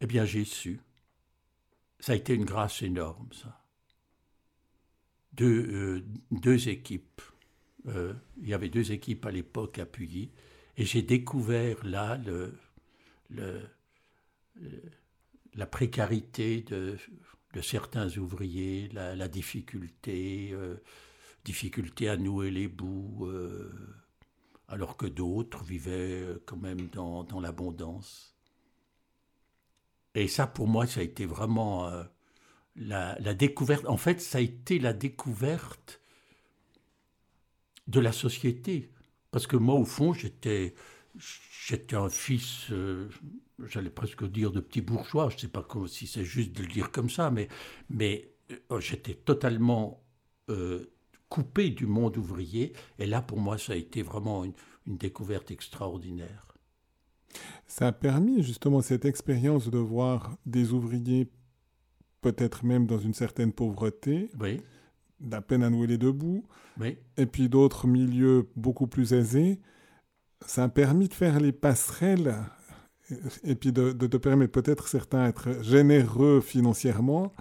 [0.00, 0.80] Eh bien, j'ai su.
[2.00, 3.62] Ça a été une grâce énorme, ça.
[5.32, 6.02] Deux,
[6.42, 7.22] euh, équipes.
[7.86, 10.30] Euh, il y avait deux équipes à l'époque appuyées.
[10.76, 12.54] Et j'ai découvert là le,
[15.54, 16.96] la précarité de,
[17.62, 20.76] certains ouvriers, la, difficulté, euh,
[21.44, 23.26] difficulté à nouer les bouts
[24.68, 28.35] alors que d'autres vivaient euh, quand même dans, l'abondance.
[30.16, 32.02] Et ça, pour moi, ça a été vraiment euh,
[32.74, 33.86] la, découverte.
[33.86, 36.00] En fait, ça a été la découverte
[37.86, 38.90] de la société.
[39.30, 40.74] Parce que moi, au fond, j'étais,
[41.92, 43.10] un fils, euh,
[43.66, 45.28] j'allais presque dire de petit bourgeois.
[45.28, 47.48] Je ne sais pas si c'est juste de le dire comme ça, mais,
[47.90, 48.32] mais
[48.78, 50.02] j'étais totalement
[51.28, 52.72] coupé du monde ouvrier.
[52.98, 54.54] Et là, pour moi, ça a été vraiment une,
[54.86, 56.45] découverte extraordinaire.
[57.66, 61.28] Ça a permis justement cette expérience de voir des ouvriers,
[62.20, 64.60] peut-être même dans une certaine pauvreté, oui.
[65.20, 66.44] d'à peine à nouer les deux bouts,
[66.80, 66.96] oui.
[67.16, 69.60] et puis d'autres milieux beaucoup plus aisés.
[70.44, 72.36] Ça a permis de faire les passerelles
[73.44, 77.32] et puis de, de, permettre peut-être certains être généreux financièrement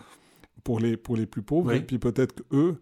[0.63, 2.79] pour les, pour les plus pauvres, et puis peut-être qu'eux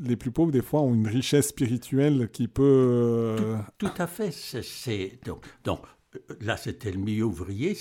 [0.00, 3.36] les plus pauvres, des fois, ont une richesse spirituelle qui peut...
[3.38, 4.30] Euh, tout, à fait.
[4.32, 5.80] C'est, donc, donc,
[6.40, 7.76] là, c'était le milieu ouvrier.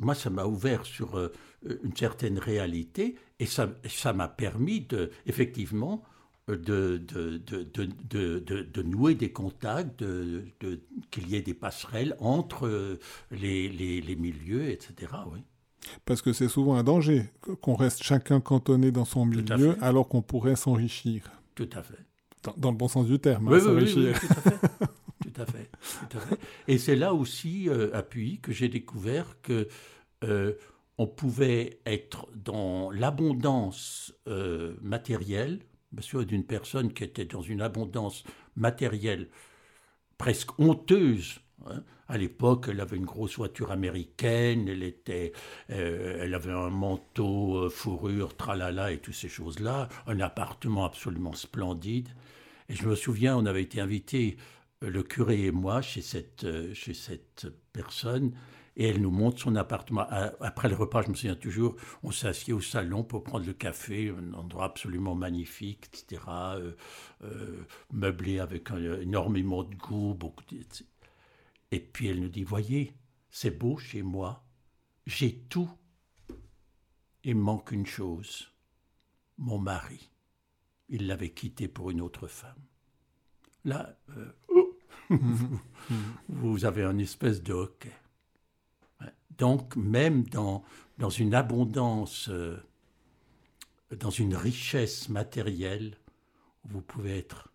[0.00, 1.32] moi, ça m'a ouvert sur euh,
[1.82, 6.02] une certaine réalité et ça, ça m'a permis, de, effectivement,
[6.48, 6.54] de,
[6.98, 10.04] de, de, de, nouer des contacts,
[11.10, 12.98] qu'il y ait des passerelles entre
[13.30, 15.12] les, les, les milieux, etc.
[15.32, 15.40] Oui.
[16.04, 17.24] Parce que c'est souvent un danger
[17.60, 21.30] qu'on reste chacun cantonné dans son milieu alors qu'on pourrait s'enrichir.
[21.54, 21.98] Tout à fait.
[22.56, 23.48] Dans, le bon sens du terme.
[23.48, 24.58] Hein, oui, oui, tout à fait.
[25.22, 25.70] tout à fait,
[26.68, 29.68] Et c'est là aussi, euh, appui, que j'ai découvert que
[30.24, 30.54] euh,
[30.98, 35.60] on pouvait être dans l'abondance euh, matérielle,
[36.00, 38.24] sûr d'une personne qui était dans une abondance
[38.56, 39.28] matérielle
[40.16, 41.40] presque honteuse
[41.70, 41.82] Hein.
[42.08, 45.32] À l'époque, elle avait une grosse voiture américaine, elle, était,
[45.70, 51.32] euh, elle avait un manteau euh, fourrure, tralala et toutes ces choses-là, un appartement absolument
[51.32, 52.08] splendide.
[52.68, 54.42] Et je me souviens, on avait été invités, euh,
[54.82, 58.32] le curé et moi, chez cette, chez cette personne,
[58.76, 60.06] et elle nous montre son appartement.
[60.40, 64.10] Après le repas, je me souviens toujours, on s'assied au salon pour prendre le café,
[64.10, 66.22] un endroit absolument magnifique, etc.,
[67.92, 70.44] meublé avec énormément de goût, beaucoup
[71.72, 72.94] et puis elle nous dit, voyez,
[73.30, 74.44] c'est beau chez moi,
[75.06, 75.70] j'ai tout.
[77.24, 78.52] Il manque une chose,
[79.38, 80.10] mon mari.
[80.90, 82.62] Il l'avait quitté pour une autre femme.
[83.64, 84.32] Là, euh,
[86.28, 87.92] vous, avez un espèce de hockey.
[89.38, 90.62] Donc, même dans,
[90.98, 92.56] dans une abondance, euh,
[93.98, 95.96] dans une richesse matérielle,
[96.64, 97.52] vous pouvez être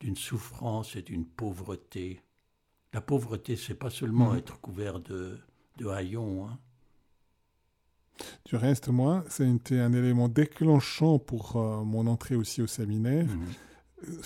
[0.00, 2.22] d'une souffrance et d'une pauvreté
[2.92, 4.38] la pauvreté, c'est pas seulement mhm.
[4.38, 5.38] être couvert de,
[5.76, 6.48] de haillons.
[6.48, 6.58] Hein.
[8.44, 13.26] Du reste, moi, c'était un élément déclenchant pour euh, mon entrée aussi au séminaire.
[13.26, 14.20] Mhm.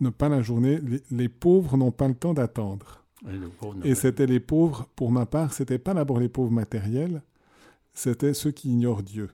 [0.00, 3.04] Ne pas la journée, les, pauvres n'ont pas le temps d'attendre.
[3.84, 7.22] Et, c'était les pauvres, pour ma part, c'était pas d'abord les pauvres matériels,
[7.92, 9.30] c'était ceux qui ignorent Dieu.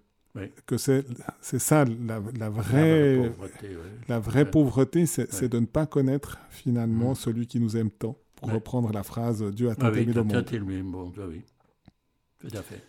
[0.66, 1.04] Que c'est
[1.40, 3.68] ça la, la, vraie, la vraie pauvreté,
[4.08, 7.14] la vraie pauvreté c'est de ne pas connaître finalement mhm.
[7.14, 11.14] celui qui nous aime tant pour reprendre la phrase Dieu a tant aimé le monde.
[11.28, 11.44] oui.
[12.40, 12.82] Tout à fait.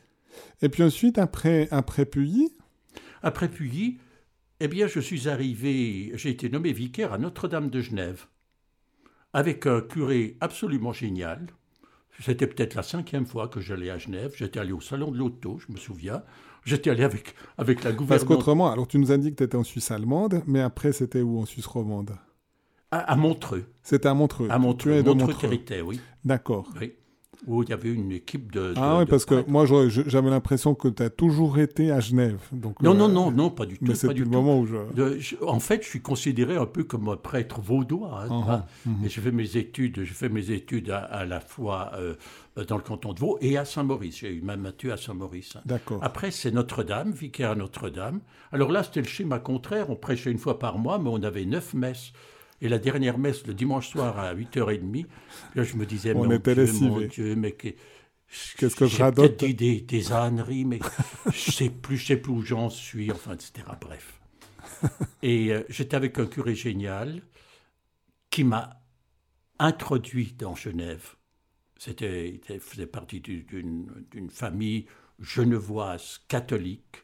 [0.62, 2.52] Et puis ensuite, après, après Puyi
[3.22, 4.00] Après Puyi,
[4.60, 8.26] eh bien, je suis arrivé, j'ai été nommé vicaire à Notre-Dame de Genève,
[9.34, 11.48] avec un curé absolument génial.
[12.22, 14.34] C'était peut-être la cinquième fois que j'allais à Genève.
[14.38, 16.24] J'étais allé au salon de l'auto, je me souviens.
[16.64, 18.08] J'étais allé avec, avec la gouverneure.
[18.08, 20.94] Parce qu'autrement, alors tu nous as dit que tu étais en Suisse allemande, mais après
[20.94, 22.18] c'était où en Suisse romande?
[22.92, 23.66] À, Montreux.
[23.84, 24.48] C'était à Montreux.
[24.50, 25.82] À Montreux, Montreux, Montreux.
[25.86, 26.00] oui.
[26.24, 26.72] D'accord.
[26.80, 26.94] Oui.
[27.48, 28.74] Où il y avait une équipe de.
[28.76, 32.40] ah oui, parce que moi j'avais l'impression que tu as toujours été à Genève.
[32.52, 33.86] Donc, non, non, euh, non, non, pas du tout.
[33.86, 35.36] Mais c'est le moment où je...
[35.44, 38.26] En fait, je suis considéré un peu comme un prêtre vaudois.
[38.30, 39.06] Hein, uh-huh.
[39.06, 42.16] Et je fais mes études, je fais mes études à, la fois euh,
[42.68, 44.20] dans le canton de Vaud et à Saint-Maurice.
[44.20, 45.58] J'ai eu ma Mathieu à Saint-Maurice.
[45.66, 46.00] D'accord.
[46.02, 48.22] Après, c'est Notre-Dame, vicaire à Notre-Dame.
[48.52, 49.90] Alors là, c'était le schéma contraire.
[49.90, 52.12] On prêchait une fois par mois, mais on avait neuf messes.
[52.66, 55.06] Et la dernière messe le dimanche soir à 8h30,
[55.54, 59.38] là je me disais, On mon, était Dieu, mon Dieu, mais qu'est-ce que je radote
[59.38, 60.80] dit des, des âneries, mais
[61.32, 63.68] je sais plus, je sais plus où j'en suis, enfin, etc.
[63.80, 64.20] Bref.
[65.22, 67.22] Et euh, j'étais avec un curé génial
[68.32, 68.82] qui m'a
[69.60, 71.14] introduit dans Genève.
[71.78, 74.88] C'était, il faisait partie d'une famille
[75.20, 77.04] genevoise catholique.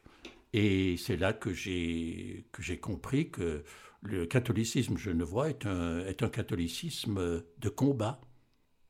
[0.53, 3.63] Et c'est là que j'ai, que j'ai compris que
[4.01, 8.19] le catholicisme genevois est un, est un catholicisme de combat.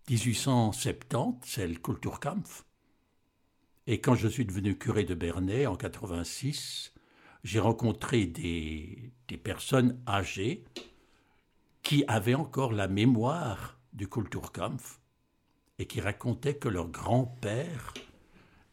[0.10, 2.66] 1870, c'est le Kulturkampf.
[3.88, 6.94] Et quand je suis devenu curé de Bernay en 86,
[7.44, 10.64] j'ai rencontré des, des, personnes âgées
[11.82, 15.00] qui avaient encore la mémoire du Kulturkampf
[15.80, 17.94] et qui racontaient que leur grand-père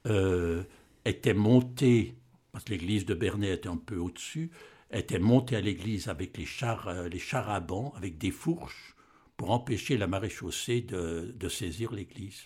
[0.06, 0.62] euh,
[1.04, 2.14] était monté,
[2.52, 4.50] parce que l'église de Bernay était un peu au-dessus,
[4.90, 8.94] était monté à l'église avec les chars, euh, les chars à banc, avec des fourches,
[9.36, 12.44] pour empêcher la maréchaussée de, de saisir l'église.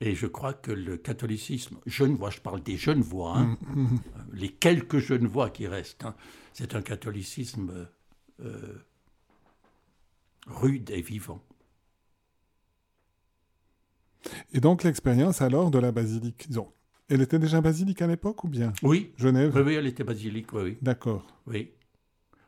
[0.00, 4.00] Et je crois que le catholicisme genevois, je parle des genevois, hein, mm, mm, mm.
[4.32, 6.16] les quelques genevois qui restent, hein,
[6.52, 7.88] c'est un catholicisme
[8.40, 8.84] euh,
[10.46, 11.40] rude et vivant.
[14.52, 16.72] Et donc l'expérience alors de la basilique, disons,
[17.08, 19.12] elle était déjà basilique à l'époque ou bien Oui.
[19.16, 20.78] Genève Oui, elle était basilique, oui.
[20.82, 21.26] D'accord.
[21.46, 21.72] Oui.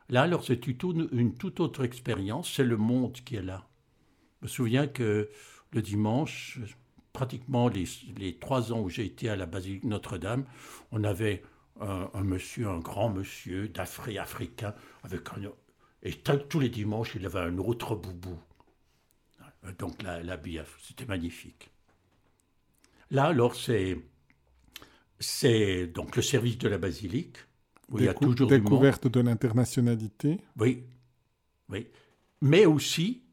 [0.09, 2.51] Là, alors, c'est une, une toute autre expérience.
[2.53, 3.67] C'est le monde qui est là.
[4.41, 5.29] Je me souviens que
[5.71, 6.59] le dimanche,
[7.13, 7.85] pratiquement les,
[8.17, 10.45] les trois ans où j'ai été à la basilique Notre-Dame,
[10.91, 11.43] on avait
[11.81, 15.51] un, monsieur, un grand monsieur d'Afrique africain, avec un,
[16.03, 18.37] et tous les dimanches, il avait un autre boubou.
[19.79, 20.39] Donc la, la
[20.79, 21.71] c'était magnifique.
[23.09, 23.97] Là, alors, c'est
[25.19, 27.37] c'est donc le service de la basilique.
[27.89, 30.39] Où il y a toujours découverte de l'internationalité.
[30.57, 30.83] Oui,
[31.69, 31.87] oui.
[32.41, 33.23] Mais aussi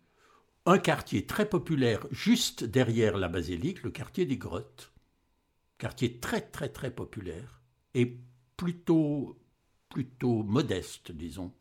[0.67, 4.93] un quartier très populaire juste derrière la basilique, le quartier des grottes.
[5.79, 7.63] Quartier très très très populaire
[7.95, 8.19] et
[8.57, 9.39] plutôt
[9.89, 11.53] plutôt modeste, disons.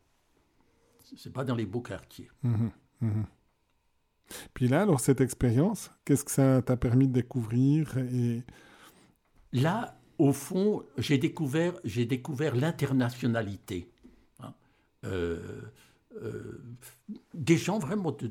[1.16, 2.30] C'est pas dans les beaux quartiers.
[2.42, 2.68] Mmh
[3.00, 3.22] mmh
[4.54, 8.42] Puis là, alors cette expérience, qu'est-ce que ça t'a permis de découvrir et
[9.52, 13.90] Là, au fond, j'ai découvert, j'ai découvert l'internationalité.
[14.38, 14.54] Hein.
[15.04, 15.40] Euh,
[16.22, 16.62] euh,
[17.34, 18.30] des gens vraiment de,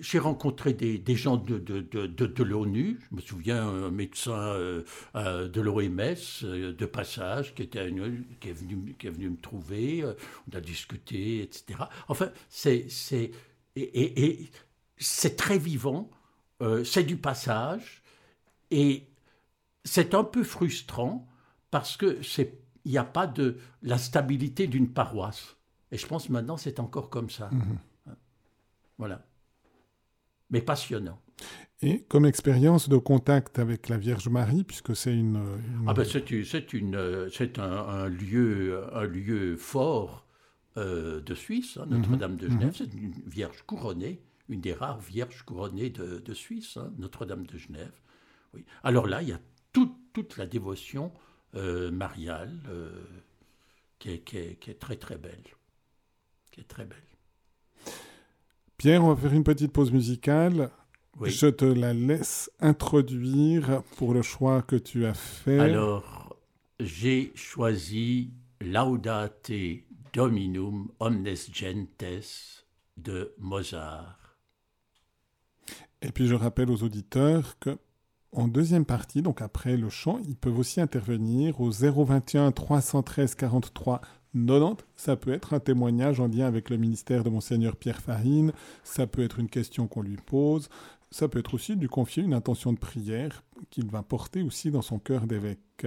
[0.00, 3.00] j'ai rencontré des, gens de, de, l'ONU.
[3.10, 4.82] Je me souviens un médecin euh,
[5.14, 7.90] de l'OMS de passage qui, était,
[8.38, 10.04] qui, est venu, qui est venu me trouver.
[10.04, 11.84] on a discuté, etc.
[12.08, 12.88] Enfin, c'est
[13.74, 14.50] et, et,
[14.98, 16.10] c'est très vivant.
[16.84, 18.02] c'est du passage
[18.70, 19.06] et
[19.84, 21.26] c'est un peu frustrant
[21.70, 25.56] parce que c'est il n'y a pas de la stabilité d'une paroisse.
[25.92, 27.48] Et je pense maintenant c'est encore comme ça.
[27.52, 27.78] Mhm.
[28.98, 29.24] Voilà.
[30.50, 31.18] Mais passionnant.
[31.80, 35.40] Et comme expérience de contact avec la Vierge Marie, puisque c'est une,
[35.86, 36.44] Ah ben c'est, une,
[37.30, 40.26] c'est un, lieu, un lieu fort
[40.76, 42.52] euh, de Suisse, hein, Notre-Dame de mhm.
[42.52, 42.74] Genève.
[42.76, 48.00] C'est une Vierge couronnée, une des rares Vierges couronnées de, Suisse, hein, Notre-Dame de Genève.
[48.54, 48.64] Oui.
[48.84, 49.40] Alors là, il y a
[50.12, 51.12] toute, la dévotion
[51.54, 52.90] euh, mariale euh,
[53.98, 55.42] qui, est, qui, est, qui, est, très très belle.
[56.50, 56.98] Qui est très belle.
[58.76, 60.70] Pierre, on va faire une petite pause musicale.
[61.20, 65.58] Je te la laisse introduire pour le choix que tu as fait.
[65.58, 66.36] Alors,
[66.80, 69.52] j'ai choisi Laudate
[70.12, 72.64] Dominum Omnes Gentes
[72.96, 74.18] de Mozart.
[76.00, 77.78] Et puis je rappelle aux auditeurs que
[78.32, 84.00] en deuxième partie, donc après le chant, ils peuvent aussi intervenir au 021 313 43
[84.34, 84.84] 90.
[84.96, 89.06] Ça peut être un témoignage en lien avec le ministère de Monseigneur Pierre Farine, ça
[89.06, 90.70] peut être une question qu'on lui pose,
[91.10, 94.82] ça peut être aussi lui confier une intention de prière qu'il va porter aussi dans
[94.82, 95.86] son cœur d'évêque.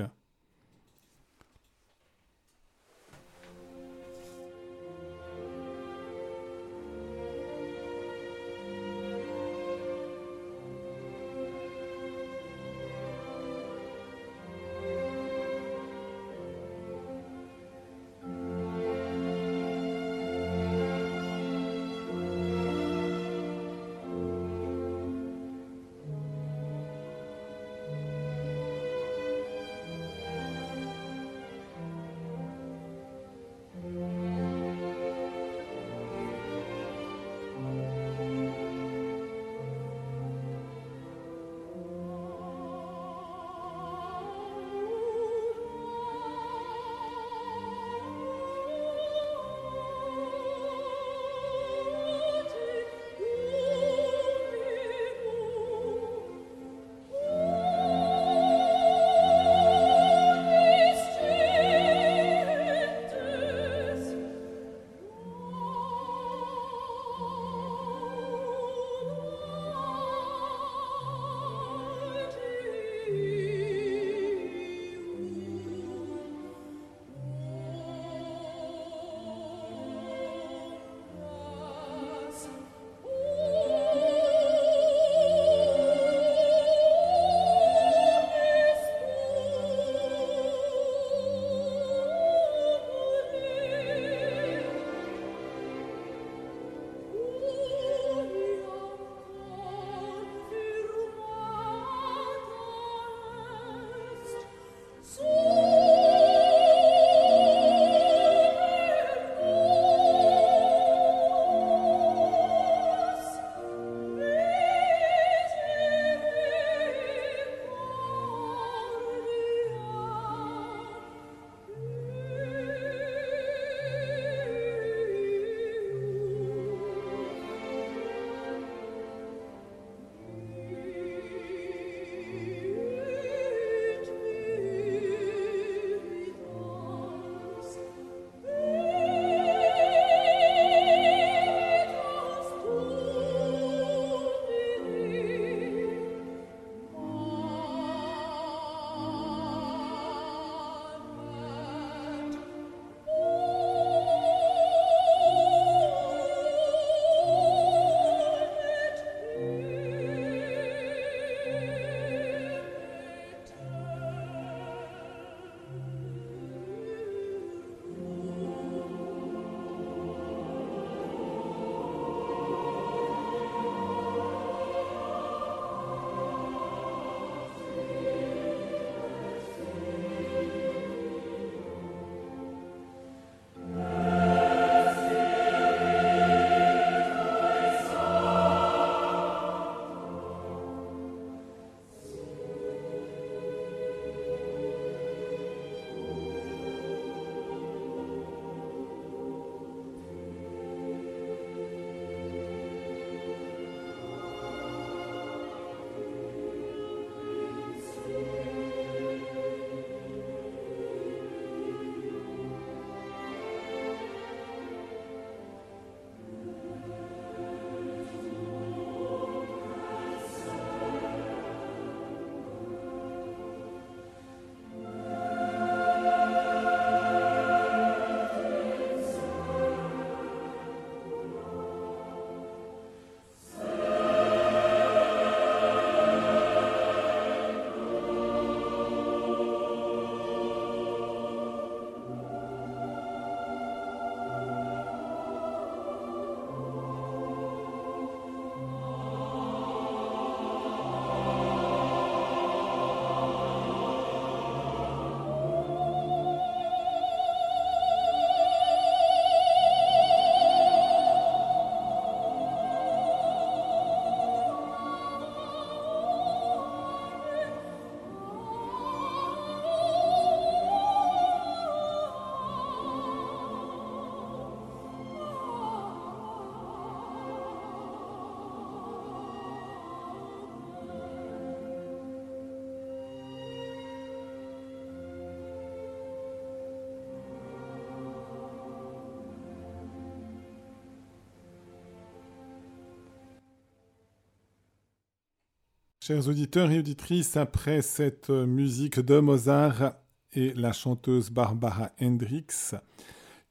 [296.07, 299.93] Chers auditeurs et auditrices, après cette musique de Mozart
[300.33, 302.75] et la chanteuse Barbara Hendricks,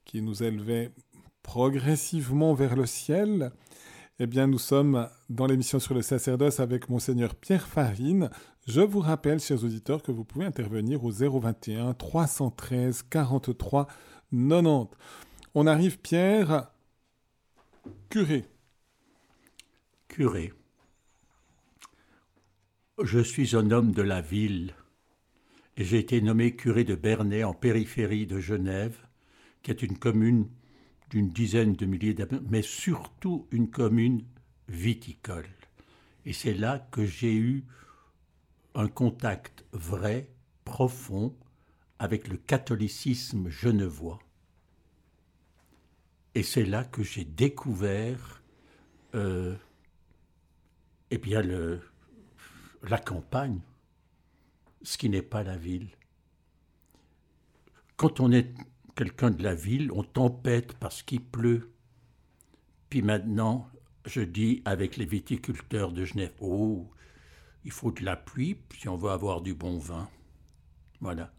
[0.04, 0.92] qui nous élevait
[1.42, 3.50] progressivement vers le ciel,
[4.20, 8.30] eh bien, nous sommes dans l'émission sur le sacerdoce avec Monseigneur Pierre Farine.
[8.68, 13.88] Je vous rappelle, chers auditeurs, que vous pouvez intervenir au 021 313 43
[14.30, 14.96] 90.
[15.56, 16.70] On arrive, Pierre,
[18.08, 18.44] curé.
[20.06, 20.52] Curé.
[23.02, 24.72] Je suis un homme de la ville
[25.76, 28.96] et j'ai été nommé curé de Bernay en périphérie de Genève,
[29.64, 30.48] qui est une commune
[31.10, 34.24] d'une dizaine de milliers d'habitants, mais surtout une commune
[34.68, 35.48] viticole.
[36.24, 37.64] Et c'est là que j'ai eu
[38.76, 40.30] un contact vrai,
[40.64, 41.36] profond,
[41.98, 44.20] avec le catholicisme genevois.
[46.36, 48.40] Et c'est là que j'ai découvert
[49.16, 49.56] euh,
[51.10, 51.80] eh bien le,
[52.90, 53.60] la campagne,
[54.82, 55.88] ce qui n'est pas la ville.
[57.96, 58.54] Quand on est
[58.96, 61.72] quelqu'un de la ville, on tempête parce qu'il pleut.
[62.90, 63.68] Puis maintenant,
[64.04, 66.90] je dis avec les viticulteurs de Genève, oh,
[67.64, 70.08] il faut de la pluie si on veut avoir du bon vin.
[71.00, 71.32] Voilà.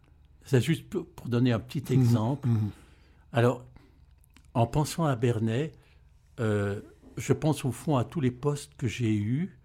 [0.44, 2.02] C'est juste pour donner un petit mhm.
[2.02, 2.48] exemple.
[2.48, 2.70] Mhm.
[3.32, 3.66] Alors,
[4.54, 5.72] en pensant à Bernay,
[6.40, 6.82] euh,
[7.18, 9.58] je pense au fond à tous les postes que j'ai eus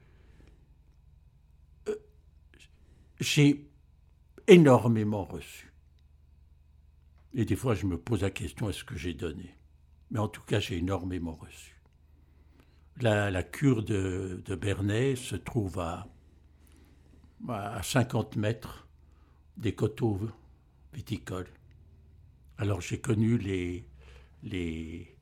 [3.20, 3.70] j'ai
[4.48, 5.72] énormément reçu.
[7.34, 9.54] Et des fois, je me pose la question, est-ce que j'ai donné?
[10.10, 11.76] Mais en tout cas, j'ai énormément reçu.
[13.00, 16.06] La, cure de, de, Bernay se trouve à,
[17.48, 18.88] à 50 mètres
[19.56, 20.20] des coteaux
[20.92, 21.48] viticoles.
[22.58, 23.86] Alors j'ai connu les,
[24.42, 25.16] les,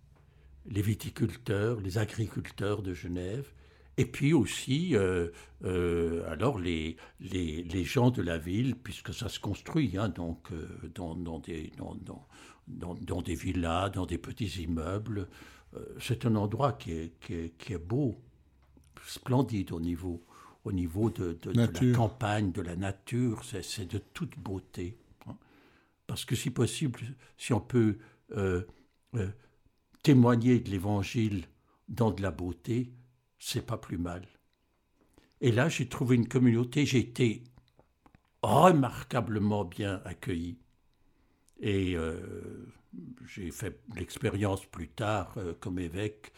[0.66, 3.52] les viticulteurs, les agriculteurs de Genève,
[3.98, 5.28] et puis aussi, euh,
[5.64, 10.52] euh, alors les, les, les, gens de la ville, puisque ça se construit, hein, donc
[10.52, 11.96] euh, dans, dans, des, dans,
[12.68, 15.28] dans, dans, des villas, dans des petits immeubles,
[16.00, 18.22] c'est un endroit qui est, qui est, qui est, beau,
[19.04, 20.24] splendide au niveau,
[20.64, 24.96] au niveau de, de, la campagne, de la nature, c'est de toute beauté.
[25.26, 25.36] Hein.
[26.06, 27.00] Parce que si possible,
[27.36, 27.98] si on peut
[30.04, 31.46] témoigner de l'Évangile
[31.88, 32.92] dans de la beauté,
[33.38, 34.26] c'est pas plus mal.
[35.40, 37.44] Et là, j'ai trouvé une communauté, j'ai été
[38.42, 40.58] remarquablement bien accueilli.
[41.60, 42.66] Et euh,
[43.26, 46.32] j'ai fait l'expérience plus tard euh, comme évêque,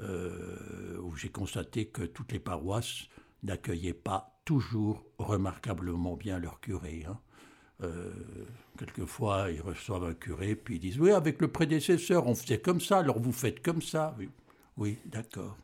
[0.00, 3.04] euh, où j'ai constaté que toutes les paroisses
[3.42, 7.04] n'accueillaient pas toujours remarquablement bien leur curé.
[7.06, 7.18] Hein.
[8.78, 12.80] quelquefois, ils reçoivent un curé, puis ils disent Oui, avec le prédécesseur, on faisait comme
[12.80, 14.14] ça, alors vous faites comme ça.
[14.18, 14.28] Oui,
[14.76, 15.56] oui d'accord.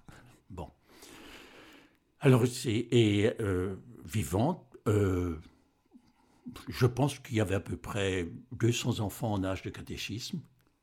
[0.51, 0.69] Bon.
[2.21, 2.89] Alors, c'est
[3.41, 4.65] euh, vivante.
[4.87, 5.37] Euh,
[6.69, 10.41] je pense qu'il y avait à peu près 200 enfants en âge de catéchisme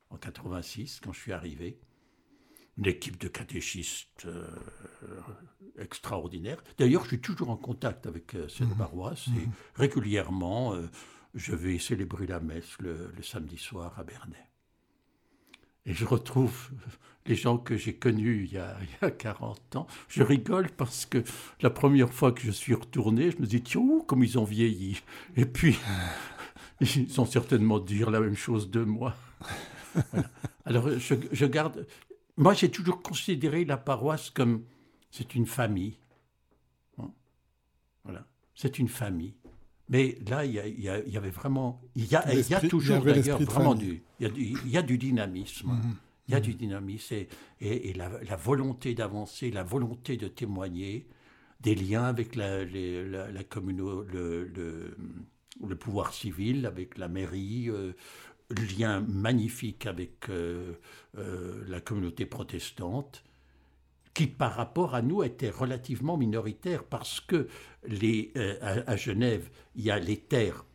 [0.09, 1.79] en 86 quand je suis arrivé.
[2.77, 4.47] Une équipe de catéchistes euh,
[5.79, 6.61] extraordinaire.
[6.77, 8.77] D'ailleurs, je suis toujours en contact avec cette mmh.
[8.77, 9.51] paroisse et mmh.
[9.75, 10.75] régulièrement,
[11.33, 14.49] je vais célébrer la messe le, le samedi soir à Bernay.
[15.85, 16.71] Et je retrouve
[17.25, 19.87] les gens que j'ai connus il y, a, il y, a, 40 ans.
[20.07, 21.23] Je rigole parce que
[21.61, 25.01] la première fois que je suis retourné, je me dis, tiens, comme ils ont vieilli.
[25.35, 25.77] Et puis,
[26.81, 29.15] ils ont certainement dire la même chose de moi.
[30.65, 31.87] Alors, je, je, garde.
[32.37, 34.63] Moi, j'ai toujours considéré la paroisse comme
[35.11, 35.97] c'est une famille.
[38.03, 39.33] Voilà, c'est une famille.
[39.89, 43.75] Mais là, il y, avait vraiment, il y a, il y a toujours d'ailleurs vraiment
[43.75, 44.25] du, il
[44.67, 45.69] y, a du, du dynamisme.
[45.73, 45.95] Mhm.
[46.27, 46.57] Il y a du mhm.
[46.57, 51.07] dynamisme et, et, la, volonté d'avancer, la volonté de témoigner,
[51.61, 54.97] des liens avec la, la, la communauté, le, le,
[55.67, 57.93] le, pouvoir civil, avec la mairie, euh,
[58.49, 60.73] lien magnifique avec euh,
[61.17, 63.23] euh, la communauté protestante
[64.15, 67.47] qui par rapport à nous était relativement minoritaire parce que
[68.01, 70.65] euh, à, Genève, il y a les terres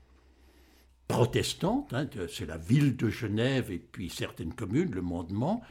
[1.09, 5.63] protestantes, hein, c'est la ville de Genève et puis certaines communes, le Mondement,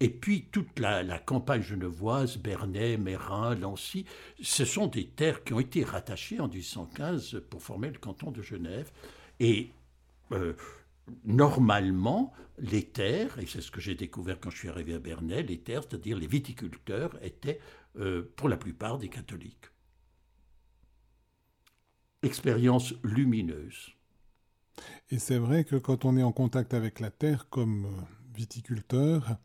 [0.00, 4.06] et puis toute la, campagne genevoise, Bernay, Mérin, Lancy,
[4.40, 8.42] ce sont des terres qui ont été rattachées en 1815 pour former le canton de
[8.42, 8.90] Genève.
[9.38, 9.70] Et
[10.32, 10.54] euh,
[11.24, 15.42] normalement, les terres, et c'est ce que j'ai découvert quand je suis arrivé à Bernay,
[15.42, 17.60] les terres, c'est-à-dire les viticulteurs, étaient
[17.98, 19.66] euh, pour la plupart des catholiques.
[22.22, 23.90] Expérience lumineuse.
[25.10, 27.88] Et c'est vrai que quand on est en contact avec la terre comme euh,
[28.34, 29.36] viticulteur,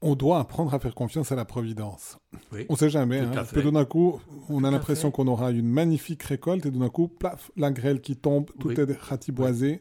[0.00, 2.18] on doit apprendre à faire confiance à la providence.
[2.52, 2.66] Oui.
[2.68, 3.18] On ne sait jamais.
[3.20, 7.08] Hein, que d'un coup, on a l'impression qu'on aura une magnifique récolte et d'un coup,
[7.08, 8.74] plaf, la grêle qui tombe, tout Oui.
[8.78, 9.80] est ratiboisé.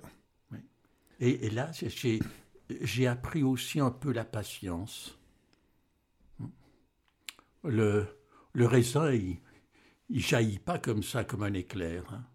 [1.20, 5.18] Et, là, j'ai- appris aussi un peu la patience.
[7.64, 8.08] Le,
[8.54, 9.38] le raisin, il,
[10.10, 12.04] il jaillit pas comme ça, comme un éclair.
[12.14, 12.26] hein.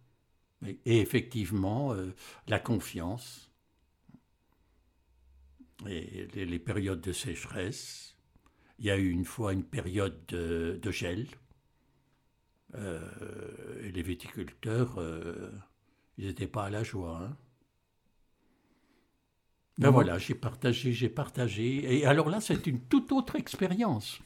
[0.87, 2.15] Et, effectivement, euh,
[2.49, 3.51] la confiance
[5.87, 8.17] et les, les périodes de sécheresse.
[8.79, 11.27] Il y a eu une fois une période de, de gel.
[12.75, 15.51] Euh, et les viticulteurs, euh,
[16.19, 17.19] ils n'étaient pas à la joie.
[17.23, 17.37] hein.
[19.83, 21.99] Ben voilà, j'ai partagé, j'ai partagé.
[21.99, 24.21] Et alors là, c'est une toute autre expérience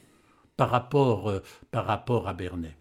[0.55, 1.39] par rapport, euh,
[1.71, 2.75] par rapport à Bernay.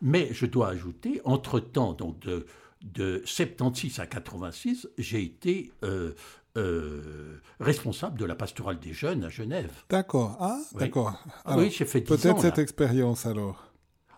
[0.00, 2.46] Mais je dois ajouter, entre-temps, donc de,
[2.82, 6.12] de 76 à 86, j'ai été euh,
[6.56, 9.72] euh, responsable de la pastorale des jeunes à Genève.
[9.90, 10.36] D'accord.
[10.40, 10.80] Ah, Oui.
[10.80, 11.20] d'accord.
[11.44, 12.40] Ah Alors, oui, j'ai fait 10 Peut-être ans.
[12.40, 12.62] cette là.
[12.62, 13.64] expérience alors.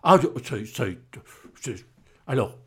[0.03, 0.99] Ah, c'est- c'est-
[1.61, 1.85] c'est-
[2.27, 2.57] alors,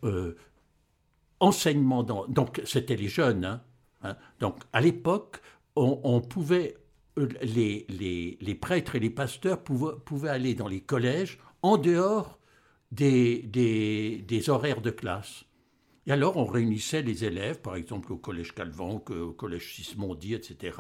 [1.40, 3.44] enseignement, dans, donc c'était les jeunes.
[3.44, 3.62] hein,
[4.04, 4.16] hein?
[4.38, 5.40] donc à l'époque,
[5.76, 6.76] on, pouvait,
[7.18, 12.38] euh, les, prêtres et les pasteurs pouvaient, aller dans les collèges en dehors
[12.92, 15.44] des, horaires de classe.
[16.06, 20.34] Et alors, on réunissait les élèves, par exemple au collège Calvan, que- au collège Sismondi,
[20.34, 20.76] etc.,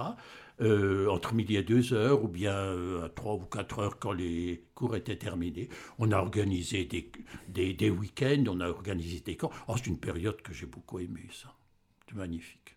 [0.60, 4.12] euh, entre midi et deux heures, ou bien euh, à trois ou quatre heures quand
[4.12, 5.70] les cours étaient terminés.
[5.98, 6.84] On a organisé
[7.48, 9.50] des week-ends, on a organisé des camps.
[9.66, 11.54] Oh, c'est une période que j'ai beaucoup aimée, ça.
[12.06, 12.73] C'est magnifique.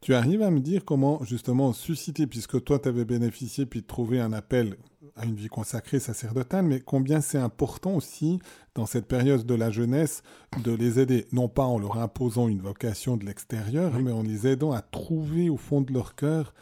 [0.00, 3.86] Tu arrives à me dire comment justement susciter, puisque toi tu avais bénéficié puis de
[3.86, 4.76] trouver un appel
[5.16, 8.38] à une vie consacrée sacerdotale, mais combien c'est important aussi
[8.74, 10.22] dans cette période de la jeunesse
[10.62, 14.02] de les aider, non pas en leur imposant une vocation de l'extérieur, Oui.
[14.02, 16.52] mais en les aidant à trouver au fond de leur cœur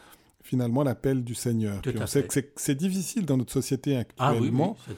[0.45, 1.81] finalement l'appel du Seigneur.
[1.81, 2.43] Puis on sait fait.
[2.43, 4.45] que c'est- difficile dans notre société Ah oui, oui,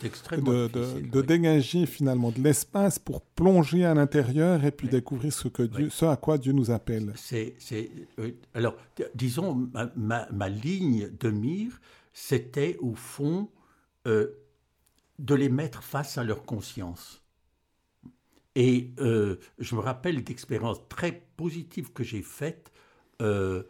[0.03, 0.51] actuellement.
[0.51, 1.25] de, de- de oui.
[1.25, 6.03] dégager finalement de l'espace pour plonger à l'intérieur et puis découvrir ce, que Dieu, ce
[6.05, 7.13] à quoi Dieu nous appelle.
[7.15, 7.55] C'est,
[8.19, 8.75] euh, alors,
[9.15, 11.79] disons, ma, ma- ma ligne de mire,
[12.11, 13.49] c'était au fond
[14.05, 14.27] euh,
[15.19, 17.21] de les mettre face à leur conscience.
[18.55, 22.71] Et euh, je me rappelle d'expériences très positives que j'ai faites
[23.21, 23.63] euh,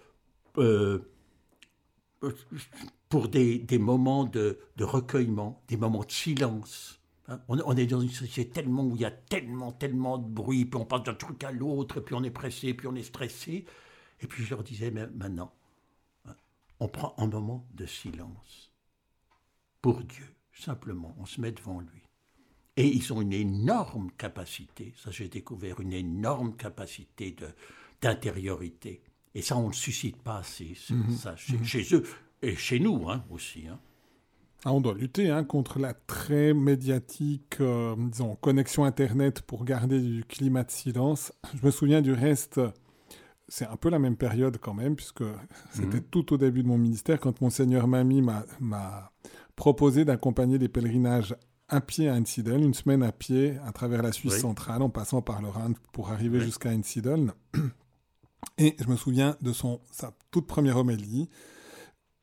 [3.10, 7.00] pour des, moments de, recueillement, des moments de silence.
[7.28, 10.66] Hein, On, est dans une société tellement où il y a tellement, tellement de bruit,
[10.66, 13.66] puis on passe d'un truc à l'autre, puis on est pressé, puis on est stressé.
[14.22, 15.54] Et puis je leur disais, mais maintenant,
[16.26, 16.36] hein,
[16.80, 18.72] on prend un moment de silence
[19.82, 21.16] pour Dieu, simplement.
[21.20, 22.02] On se met devant lui.
[22.78, 27.36] Et ils ont une énorme capacité, ça j'ai découvert, une énorme capacité
[28.02, 29.02] d'intériorité.
[29.38, 32.02] Et ça, on ne le suscite pas assez, c'est ça, chez, chez eux
[32.42, 33.68] et chez nous hein, aussi.
[33.68, 33.78] hein.
[34.66, 40.02] Ah, on doit lutter hein, contre la très médiatique euh, disons, connexion Internet pour garder
[40.02, 41.32] du climat de silence.
[41.54, 42.60] Je me souviens du reste,
[43.48, 45.24] c'est un peu la même période quand même, puisque
[45.72, 48.24] c'était tout au début de mon ministère, quand Monseigneur Mamie
[48.60, 49.12] m'a-
[49.56, 51.36] proposé d'accompagner les pèlerinages
[51.70, 54.40] à pied à Einsiedeln, une semaine à pied à travers la Suisse Oui.
[54.40, 56.46] centrale, en passant par le Rhin pour arriver Oui.
[56.46, 57.34] jusqu'à Einsiedeln.
[58.58, 61.30] Et je me souviens de son, sa toute première homélie,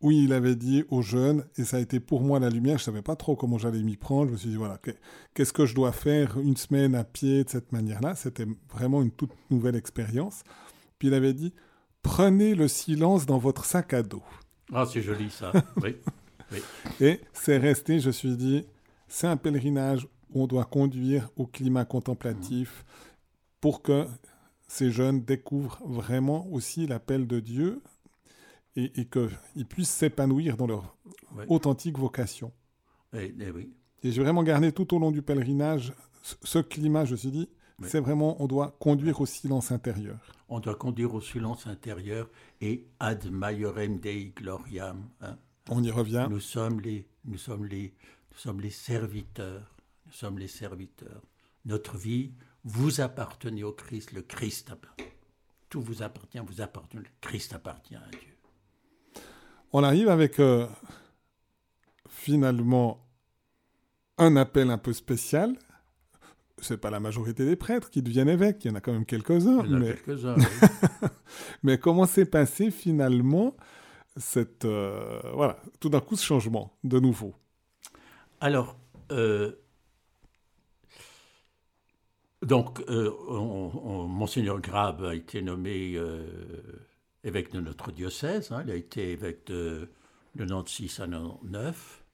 [0.01, 2.85] où il avait dit aux jeunes, et ça a été pour moi la lumière, je
[2.85, 4.91] savais pas trop comment j'allais m'y prendre, je me suis dit, voilà, que-
[5.33, 8.15] qu'est-ce que je dois faire une semaine à pied de cette manière-là?
[8.15, 10.43] C'était vraiment une toute nouvelle expérience.
[10.99, 11.55] Puis il avait dit,
[12.03, 14.23] prenez le silence dans votre sac à dos.
[14.73, 15.53] Ah, c'est joli ça.
[15.83, 15.97] oui.
[17.01, 18.67] Et c'est resté, je me suis dit,
[19.09, 22.85] c'est un pèlerinage où on doit conduire au climat contemplatif
[23.61, 24.07] pour que
[24.75, 27.81] ces jeunes découvrent vraiment aussi l'appel de Dieu
[28.75, 30.97] et, et qu'ils puissent s'épanouir dans leur
[31.37, 31.45] Oui.
[31.49, 32.53] authentique vocation.
[33.13, 33.73] Eh- eh oui.
[34.03, 35.93] Et j'ai vraiment gardé tout au long du pèlerinage
[36.43, 37.49] ce, climat, je me suis dit,
[37.83, 40.19] c'est vraiment, on doit conduire au silence intérieur.
[40.49, 42.29] On doit conduire au silence intérieur
[42.61, 45.09] et ad maiorem Dei gloriam.
[45.21, 45.37] hein.
[45.71, 46.27] On y revient.
[46.31, 47.95] Nous sommes les, nous sommes les,
[48.33, 49.77] nous sommes les serviteurs.
[50.07, 51.23] Nous sommes les serviteurs.
[51.65, 52.33] Notre vie,
[52.65, 54.13] vous appartenez au Christ.
[54.13, 55.05] Le Christ appartient.
[55.69, 57.03] Tout vous appartient, vous appartenez.
[57.03, 59.23] Le Christ appartient à Dieu.
[59.73, 60.67] On arrive avec euh,
[62.09, 63.07] finalement
[64.19, 65.57] un appel un peu spécial.
[66.59, 69.05] C'est pas la majorité des prêtres qui deviennent évêques, il y en a quand même
[69.05, 69.65] quelques-uns.
[69.65, 70.37] Il y en a Mais, quelques-uns.
[71.03, 71.09] oui.
[71.65, 73.57] mais comment s'est passé finalement
[74.17, 77.35] cette, euh, voilà, tout d'un coup ce changement de nouveau?
[78.41, 78.77] Alors,
[79.11, 79.53] euh,
[82.45, 86.25] donc, euh, on- on- Monseigneur Grabe a été nommé euh,
[87.25, 88.53] évêque de notre diocèse.
[88.53, 88.63] hein.
[88.67, 89.89] il a été évêque de,
[90.35, 92.05] de 96 à 99.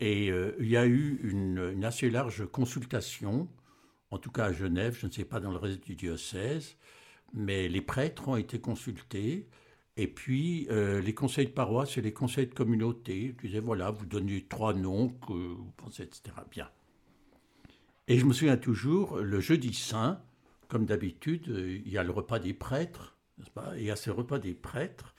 [0.00, 3.48] Et euh, il y a eu une, assez large consultation,
[4.10, 6.76] en tout cas à Genève, je ne sais pas dans le reste du diocèse,
[7.34, 9.46] mais les prêtres ont été consultés.
[9.96, 14.46] Et puis, les conseils de paroisse et les conseils de communauté disaient voilà, vous donnez
[14.48, 16.22] trois noms que vous pensez, etc.
[16.50, 16.68] Bien.
[18.10, 20.20] Et je me souviens toujours, le jeudi saint,
[20.66, 23.78] comme d'habitude, euh, il y a le repas des prêtres, n'est-ce pas?
[23.78, 25.14] Et à ce repas des prêtres,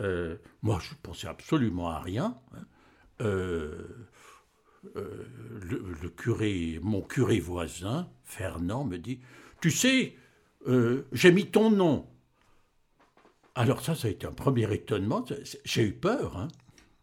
[0.00, 2.36] moi, je ne pensais absolument à rien.
[2.52, 2.64] Hein.
[3.20, 4.08] Euh,
[5.62, 9.20] le, curé, mon curé voisin, Fernand, me dit
[9.60, 10.16] Tu sais,
[10.66, 12.10] euh, j'ai mis ton nom.
[13.54, 15.24] Alors, ça, ça a été un premier étonnement.
[15.64, 16.36] J'ai eu peur.
[16.36, 16.48] Hein.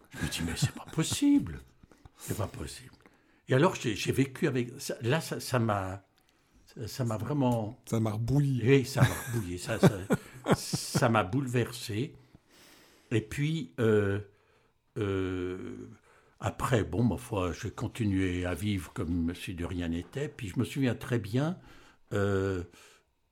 [0.09, 1.61] Je me dis Mais c'est pas possible.
[2.17, 3.00] C'est pas possible.
[3.47, 4.71] Et alors, j'ai vécu avec.
[5.01, 6.03] là, ça m'a.
[6.85, 7.81] Ça m'a vraiment.
[7.85, 8.63] Ça m'a rebouillé.
[8.65, 9.57] Oui, ça m'a rebouillé.
[10.55, 12.15] ça m'a bouleversé.
[13.11, 13.73] Et puis.
[13.79, 14.19] Euh,
[16.43, 20.27] après, bon, ma foi, j'ai continué à vivre comme si de rien n'était.
[20.27, 21.57] Puis je me souviens très bien.
[22.13, 22.63] Euh,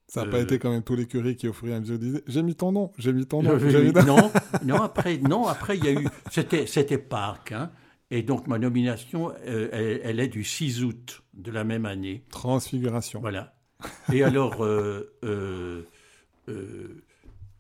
[0.08, 2.24] ça n'a pas euh, été quand même tous les curés qui, et à mesure, disaient
[2.28, 3.58] J'ai mis ton nom, j'ai mis ton nom.
[4.06, 4.32] non,
[4.64, 6.08] non, après, non, après, il y a eu.
[6.32, 7.72] C'était, c'était Pâques, hein,
[8.12, 12.24] et donc ma nomination, euh, elle, elle, est du 6 août de la même année.
[12.30, 13.20] Transfiguration.
[13.20, 13.56] Voilà.
[14.12, 14.66] Et alors,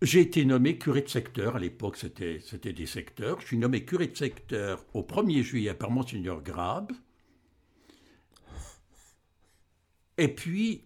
[0.01, 3.41] j'ai été nommé curé de secteur, à l'époque c'était, c'était des secteurs.
[3.41, 6.91] Je suis nommé curé de secteur au 1er juillet par Monseigneur Grabe.
[10.17, 10.83] Et puis,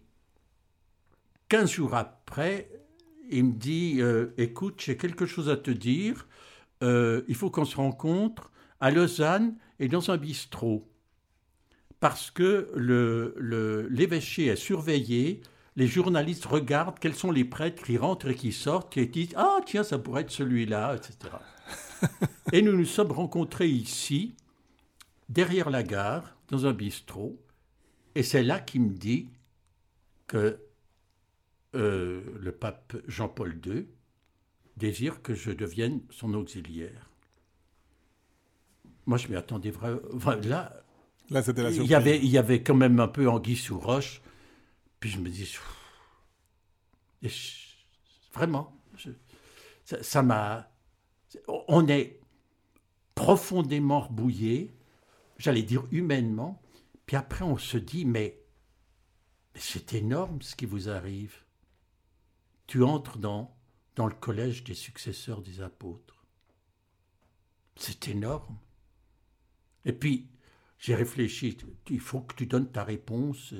[1.50, 2.70] 15 jours après,
[3.30, 6.28] il me dit euh, Écoute, j'ai quelque chose à te dire.
[6.82, 8.52] Euh, il faut qu'on se rencontre
[8.84, 10.90] à Lausanne et dans un bistrot.
[12.00, 15.42] Parce que le, l'évêché est surveillé
[15.76, 19.60] les journalistes regardent quels sont les prêtres qui rentrent et qui sortent et disent Ah,
[19.66, 21.36] tiens, ça pourrait être celui-là, etc.
[22.52, 24.36] et nous nous sommes rencontrés ici,
[25.30, 27.42] derrière la gare, dans un bistrot,
[28.14, 29.30] et c'est là qu'il me dit
[30.28, 30.60] que
[31.76, 33.88] euh, le pape Jean-Paul II
[34.78, 37.13] désire que je devienne son auxiliaire.
[39.06, 40.00] Moi, je m'y attendais vraiment.
[40.44, 40.74] là,
[41.30, 41.90] là c'était la surprise.
[41.90, 44.22] Il y, avait, il y avait quand même un peu anguille sous roche.
[45.00, 45.58] Puis je me dis,
[48.34, 48.80] vraiment,
[49.84, 50.72] ça m'a...
[51.68, 52.22] On est
[53.16, 54.74] profondément rebouillé,
[55.38, 56.62] j'allais dire humainement,
[57.06, 58.40] puis après on se dit, mais,
[59.54, 61.36] mais c'est énorme ce qui vous arrive.
[62.68, 63.54] Tu entres dans,
[63.96, 66.26] dans le collège des successeurs des apôtres.
[67.76, 68.58] C'est énorme.
[69.86, 70.28] Et puis,
[70.80, 71.58] j'ai réfléchi,
[71.90, 73.54] il faut que tu donnes ta réponse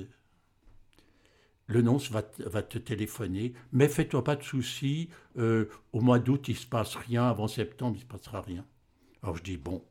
[1.66, 5.08] le nonce va, te téléphoner, mais fais-toi pas de soucis,
[5.38, 8.42] euh, au mois d'août, il ne se passe rien, avant septembre, il ne se passera
[8.42, 8.64] rien.
[9.22, 9.82] Alors je dis, bon.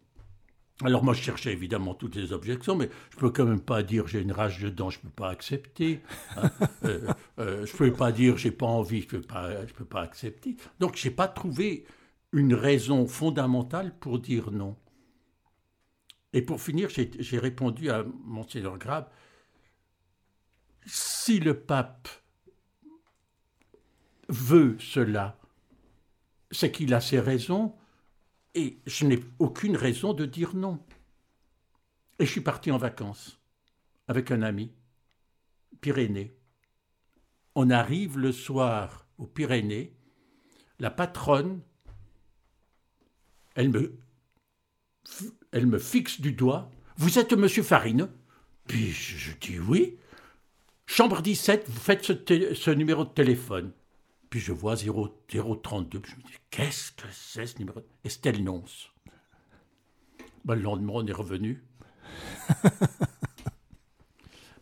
[0.84, 4.08] Alors moi, je cherchais évidemment toutes les objections, mais je peux quand même pas dire
[4.08, 6.02] j'ai une rage dedans, je ne peux pas accepter.
[6.38, 6.50] Hein.
[6.86, 7.08] Euh,
[7.40, 10.58] euh, je ne peux pas dire j'ai pas envie, je ne peux, peux pas accepter.
[10.82, 11.86] Donc je n'ai pas trouvé
[12.34, 14.76] une raison fondamentale pour dire non.
[16.34, 19.08] Et pour finir, j'ai répondu à Monseigneur Grave,
[20.86, 22.10] si le pape
[24.30, 25.38] veut cela,
[26.52, 27.76] c'est qu'il a ses raisons
[28.56, 30.84] et je n'ai aucune raison de dire non.
[32.20, 33.40] Et je suis parti en vacances
[34.08, 34.72] avec un ami,
[35.82, 36.36] Pyrénées.
[37.56, 39.96] On arrive le soir aux Pyrénées,
[40.80, 41.62] la patronne,
[43.56, 43.98] elle me,
[45.54, 46.70] elle me fixe du doigt.
[46.98, 48.10] Vous êtes monsieur Farine?
[48.68, 49.98] Puis je dis oui.
[50.86, 53.72] Chambre 17, vous faites ce, numéro de téléphone.
[54.30, 56.02] Puis je vois 032.
[56.06, 58.90] je me dis, qu'est-ce que c'est ce numéro Estelle Nonce.
[60.44, 61.64] Ben, le lendemain, on est revenu.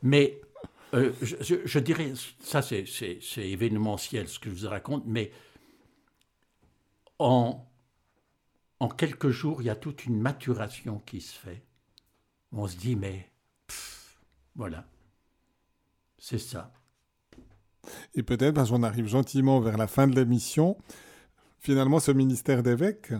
[0.04, 0.40] mais
[0.94, 2.86] euh, je, dirais, ça c'est
[3.38, 5.32] événementiel ce que je vous raconte, mais
[7.18, 7.66] en,
[8.82, 11.62] en quelques jours, il y a toute une maturation qui se fait.
[12.52, 13.30] On se dit, mais
[14.56, 14.88] voilà.
[16.18, 16.74] C'est ça.
[18.16, 20.80] Et peut-être, parce qu'on arrive gentiment vers la fin de l'émission,
[21.60, 23.14] finalement, ce ministère d'évêque,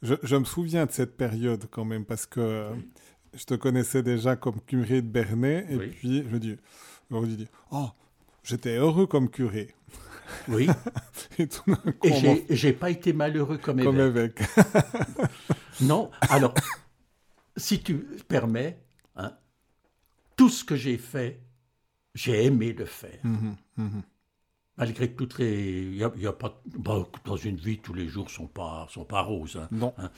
[0.00, 2.70] je, me souviens de cette période quand même, parce que
[3.34, 7.88] je te connaissais déjà comme curé de Bernay, et puis je me dis oh,
[8.44, 9.74] j'étais heureux comme curé.
[10.48, 10.68] Oui.
[11.38, 11.48] et
[12.04, 13.90] et j'ai pas été malheureux comme évêque.
[13.90, 14.40] Comme évêque.
[15.80, 16.54] non, alors,
[17.56, 18.82] si tu permets,
[20.36, 21.40] tout ce que j'ai fait,
[22.14, 23.20] j'ai aimé le faire.
[23.22, 24.02] Mhm, mhm.
[24.76, 25.82] malgré toutes les.
[25.82, 29.04] Il y a, pas, bah, dans une vie, tous les jours ne sont pas, sont
[29.04, 29.56] pas roses.
[29.56, 29.68] Hein.
[29.70, 29.94] non.
[29.98, 30.10] Hein,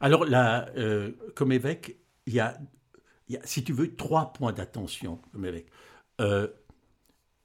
[0.00, 2.58] Alors, là, euh, comme évêque, il y, a,
[3.28, 5.68] il y, a, si tu veux, trois points d'attention comme évêque.
[6.20, 6.48] Euh,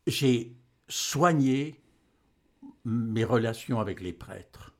[0.08, 0.58] j'ai
[0.88, 1.80] soigné
[2.84, 4.76] mes relations avec les prêtres.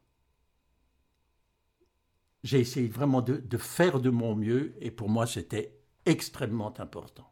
[2.44, 5.76] J'ai essayé vraiment de, de faire de mon mieux et pour moi, c'était
[6.06, 7.28] extrêmement important.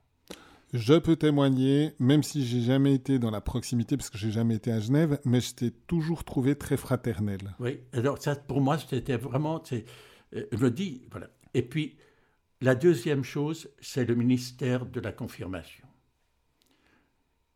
[0.74, 4.56] Je peux témoigner, même si j'ai jamais été dans la proximité, parce que j'ai jamais
[4.56, 7.56] été à Genève, mais je t'ai toujours trouvé très fraternel.
[7.60, 11.30] Oui, alors ça, pour moi, c'était vraiment, euh, je me dis, voilà.
[11.54, 11.96] Et puis,
[12.60, 15.86] la deuxième chose, c'est le ministère de la confirmation.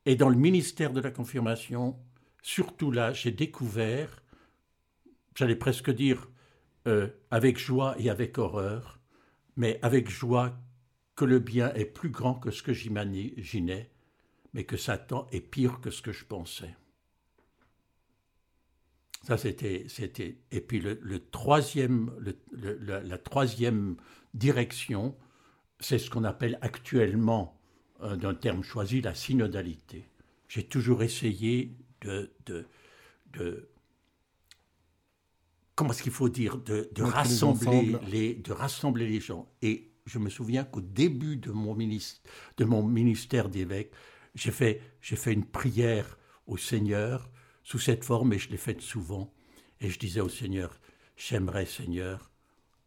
[0.07, 1.99] Et dans le ministère de la confirmation,
[2.41, 4.23] surtout là, j'ai découvert,
[5.35, 6.31] j'allais presque dire,
[6.87, 9.01] euh, avec joie et avec horreur,
[9.57, 10.57] mais avec joie
[11.17, 13.91] que le bien est plus grand que ce que j'imaginais,
[14.53, 16.73] mais que Satan est pire que ce que je pensais.
[19.23, 20.37] Ça, c'était, c'était.
[20.51, 22.13] Et puis le, troisième,
[22.53, 23.97] la, troisième
[24.33, 25.17] direction,
[25.81, 27.56] c'est ce qu'on appelle actuellement,
[28.01, 30.07] d'un terme choisi, la synodalité.
[30.47, 32.65] J'ai toujours essayé de, de,
[33.33, 33.69] de
[35.75, 39.47] comment est-ce qu'il faut dire, de, de rassembler les, de rassembler les gens.
[39.61, 42.21] Et je me souviens qu'au début de mon, ministère,
[42.57, 43.91] de mon ministère d'évêque,
[44.35, 47.29] j'ai fait, j'ai fait une prière au Seigneur
[47.63, 49.33] sous cette forme et je l'ai faite souvent.
[49.81, 50.79] Et je disais au Seigneur,
[51.15, 52.31] j'aimerais Seigneur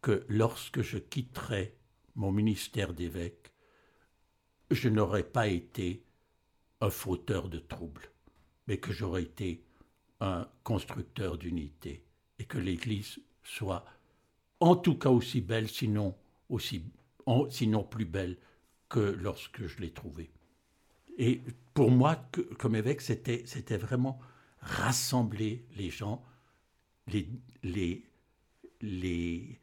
[0.02, 1.76] que lorsque je quitterai
[2.14, 3.49] mon ministère d'évêque,
[4.70, 6.02] je n'aurais pas été
[6.80, 8.10] un fauteur de troubles,
[8.66, 9.64] mais que j'aurais été
[10.20, 12.04] un constructeur d'unité
[12.38, 13.84] et que l'Église soit
[14.60, 16.14] en tout cas aussi belle, sinon
[16.48, 16.84] aussi
[17.50, 18.36] sinon plus belle
[18.88, 20.30] que lorsque je l'ai trouvée.
[21.16, 21.40] Et
[21.74, 22.16] pour moi,
[22.58, 24.18] comme évêque, c'était, c'était vraiment
[24.60, 26.24] rassembler les gens,
[27.06, 27.28] les,
[27.62, 28.04] les,
[28.80, 29.58] les,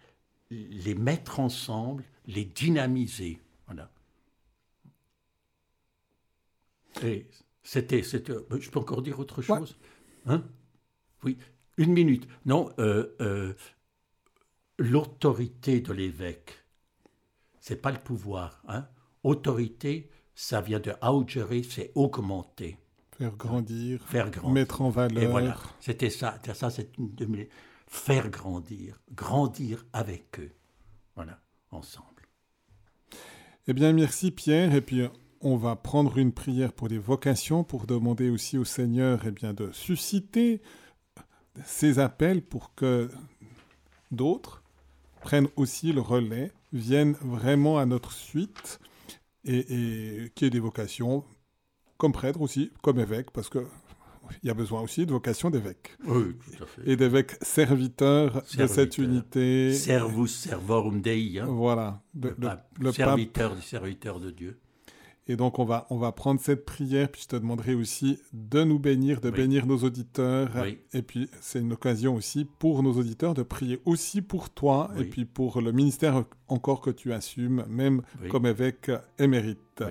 [0.49, 3.41] les mettre ensemble, les dynamiser.
[3.66, 3.91] Voilà.
[7.04, 7.28] Et
[7.64, 9.78] c'était, c'était, je peux encore dire autre chose?
[10.26, 10.43] Hein?
[11.24, 11.38] Oui,
[11.78, 12.28] une minute.
[12.45, 13.54] Non, euh, euh,
[14.78, 16.64] l'autorité de l'évêque
[17.68, 18.64] c'est pas le pouvoir.
[18.70, 18.88] Hein?
[19.24, 22.78] Autorité, ça vient de augere, c'est augmenter.
[23.18, 24.54] Faire grandir, faire grandir.
[24.54, 25.22] mettre en valeur.
[25.22, 26.39] Et voilà, c'était ça.
[26.54, 26.89] Ça, c'est
[27.88, 30.52] faire grandir, grandir avec eux.
[31.16, 31.41] Voilà,
[31.72, 32.24] ensemble.
[33.68, 34.74] Eh bien, merci Pierre.
[34.74, 35.02] Et puis,
[35.41, 39.53] on va prendre une prière pour les vocations, pour demander aussi au Seigneur eh bien,
[39.53, 40.61] de susciter
[41.65, 43.09] ces appels pour que
[44.11, 44.63] d'autres
[45.21, 48.79] prennent aussi le relais viennent vraiment à notre suite
[49.43, 49.59] et,
[50.23, 51.23] et qu'il y ait des vocations
[51.97, 53.65] comme prêtre aussi, comme évêque, parce que
[54.43, 55.97] il y a besoin aussi de vocation d'évêque.
[56.05, 56.81] Oui, tout à fait.
[56.85, 59.73] Et d'évêque serviteur, de cette unité.
[59.73, 61.39] Servus servorum Dei.
[61.39, 61.45] Hein.
[61.47, 62.03] Voilà.
[62.13, 64.59] le, serviteur du serviteur de Dieu.
[65.30, 68.63] Et donc, on va, on va prendre cette prière, puis je te demanderai aussi de
[68.63, 70.49] nous bénir, de bénir nos auditeurs.
[70.93, 75.03] Et puis, c'est une occasion aussi pour nos auditeurs de prier aussi pour toi, et
[75.03, 79.84] puis pour le ministère encore que tu assumes, même comme évêque émérite.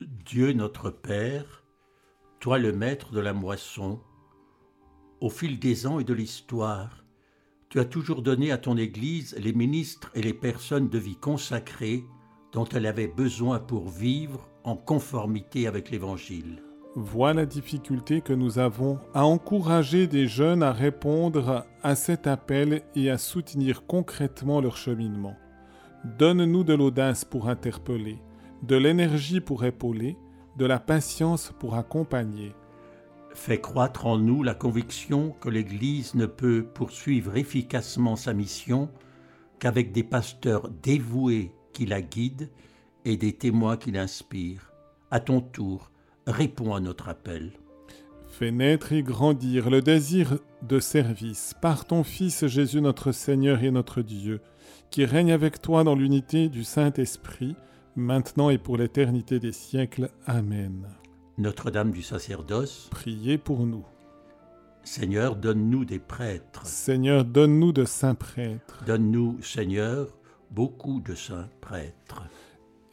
[0.00, 1.64] Dieu notre Père,
[2.38, 4.00] toi le maître de la moisson,
[5.20, 7.04] au fil des ans et de l'histoire,
[7.70, 12.04] tu as toujours donné à ton Église les ministres et les personnes de vie consacrées
[12.52, 16.64] dont elle avait besoin pour vivre en conformité avec l'Évangile.
[16.96, 22.82] Vois la difficulté que nous avons à encourager des jeunes à répondre à cet appel
[22.96, 25.36] et à soutenir concrètement leur cheminement.
[26.18, 28.18] Donne-nous de l'audace pour interpeller,
[28.64, 30.16] de l'énergie pour épauler,
[30.56, 32.52] de la patience pour accompagner,
[33.34, 38.90] fait croître en nous la conviction que l'Église ne peut poursuivre efficacement sa mission
[39.58, 42.50] qu'avec des pasteurs dévoués qui la guident
[43.04, 44.72] et des témoins qui l'inspirent.
[45.10, 45.90] À ton tour,
[46.26, 47.52] réponds à notre appel.
[48.28, 53.70] Fais naître et grandir le désir de service par ton Fils Jésus notre Seigneur et
[53.70, 54.40] notre Dieu,
[54.90, 57.56] qui règne avec toi dans l'unité du Saint-Esprit,
[57.96, 60.10] maintenant et pour l'éternité des siècles.
[60.26, 60.99] Amen.
[61.40, 63.86] Notre-Dame du sacerdoce, priez pour nous.
[64.84, 66.66] Seigneur, donne-nous des prêtres.
[66.66, 68.84] Seigneur, donne-nous de saints prêtres.
[68.84, 70.18] Donne-nous, Seigneur,
[70.50, 72.24] beaucoup de saints prêtres.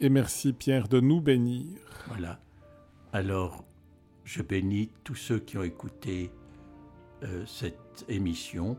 [0.00, 1.66] Et merci Pierre de nous bénir.
[2.06, 2.40] Voilà.
[3.12, 3.64] Alors,
[4.24, 6.32] je bénis tous ceux qui ont écouté
[7.24, 8.78] euh, cette émission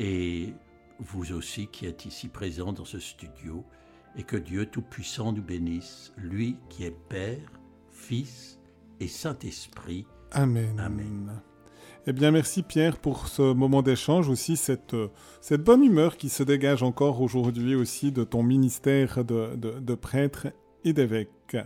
[0.00, 0.52] et
[0.98, 3.64] vous aussi qui êtes ici présents dans ce studio.
[4.16, 7.52] et que Dieu Tout-Puissant nous bénisse, lui qui est Père,
[7.90, 8.58] Fils
[9.00, 10.06] et Saint-Esprit.
[10.32, 10.78] Amen.
[10.78, 11.42] Amen.
[12.06, 14.96] Eh bien, merci Pierre pour ce moment d'échange, aussi cette,
[15.40, 19.94] cette bonne humeur qui se dégage encore aujourd'hui aussi de ton ministère de, de, de
[19.94, 20.48] prêtre
[20.84, 21.56] et d'évêque.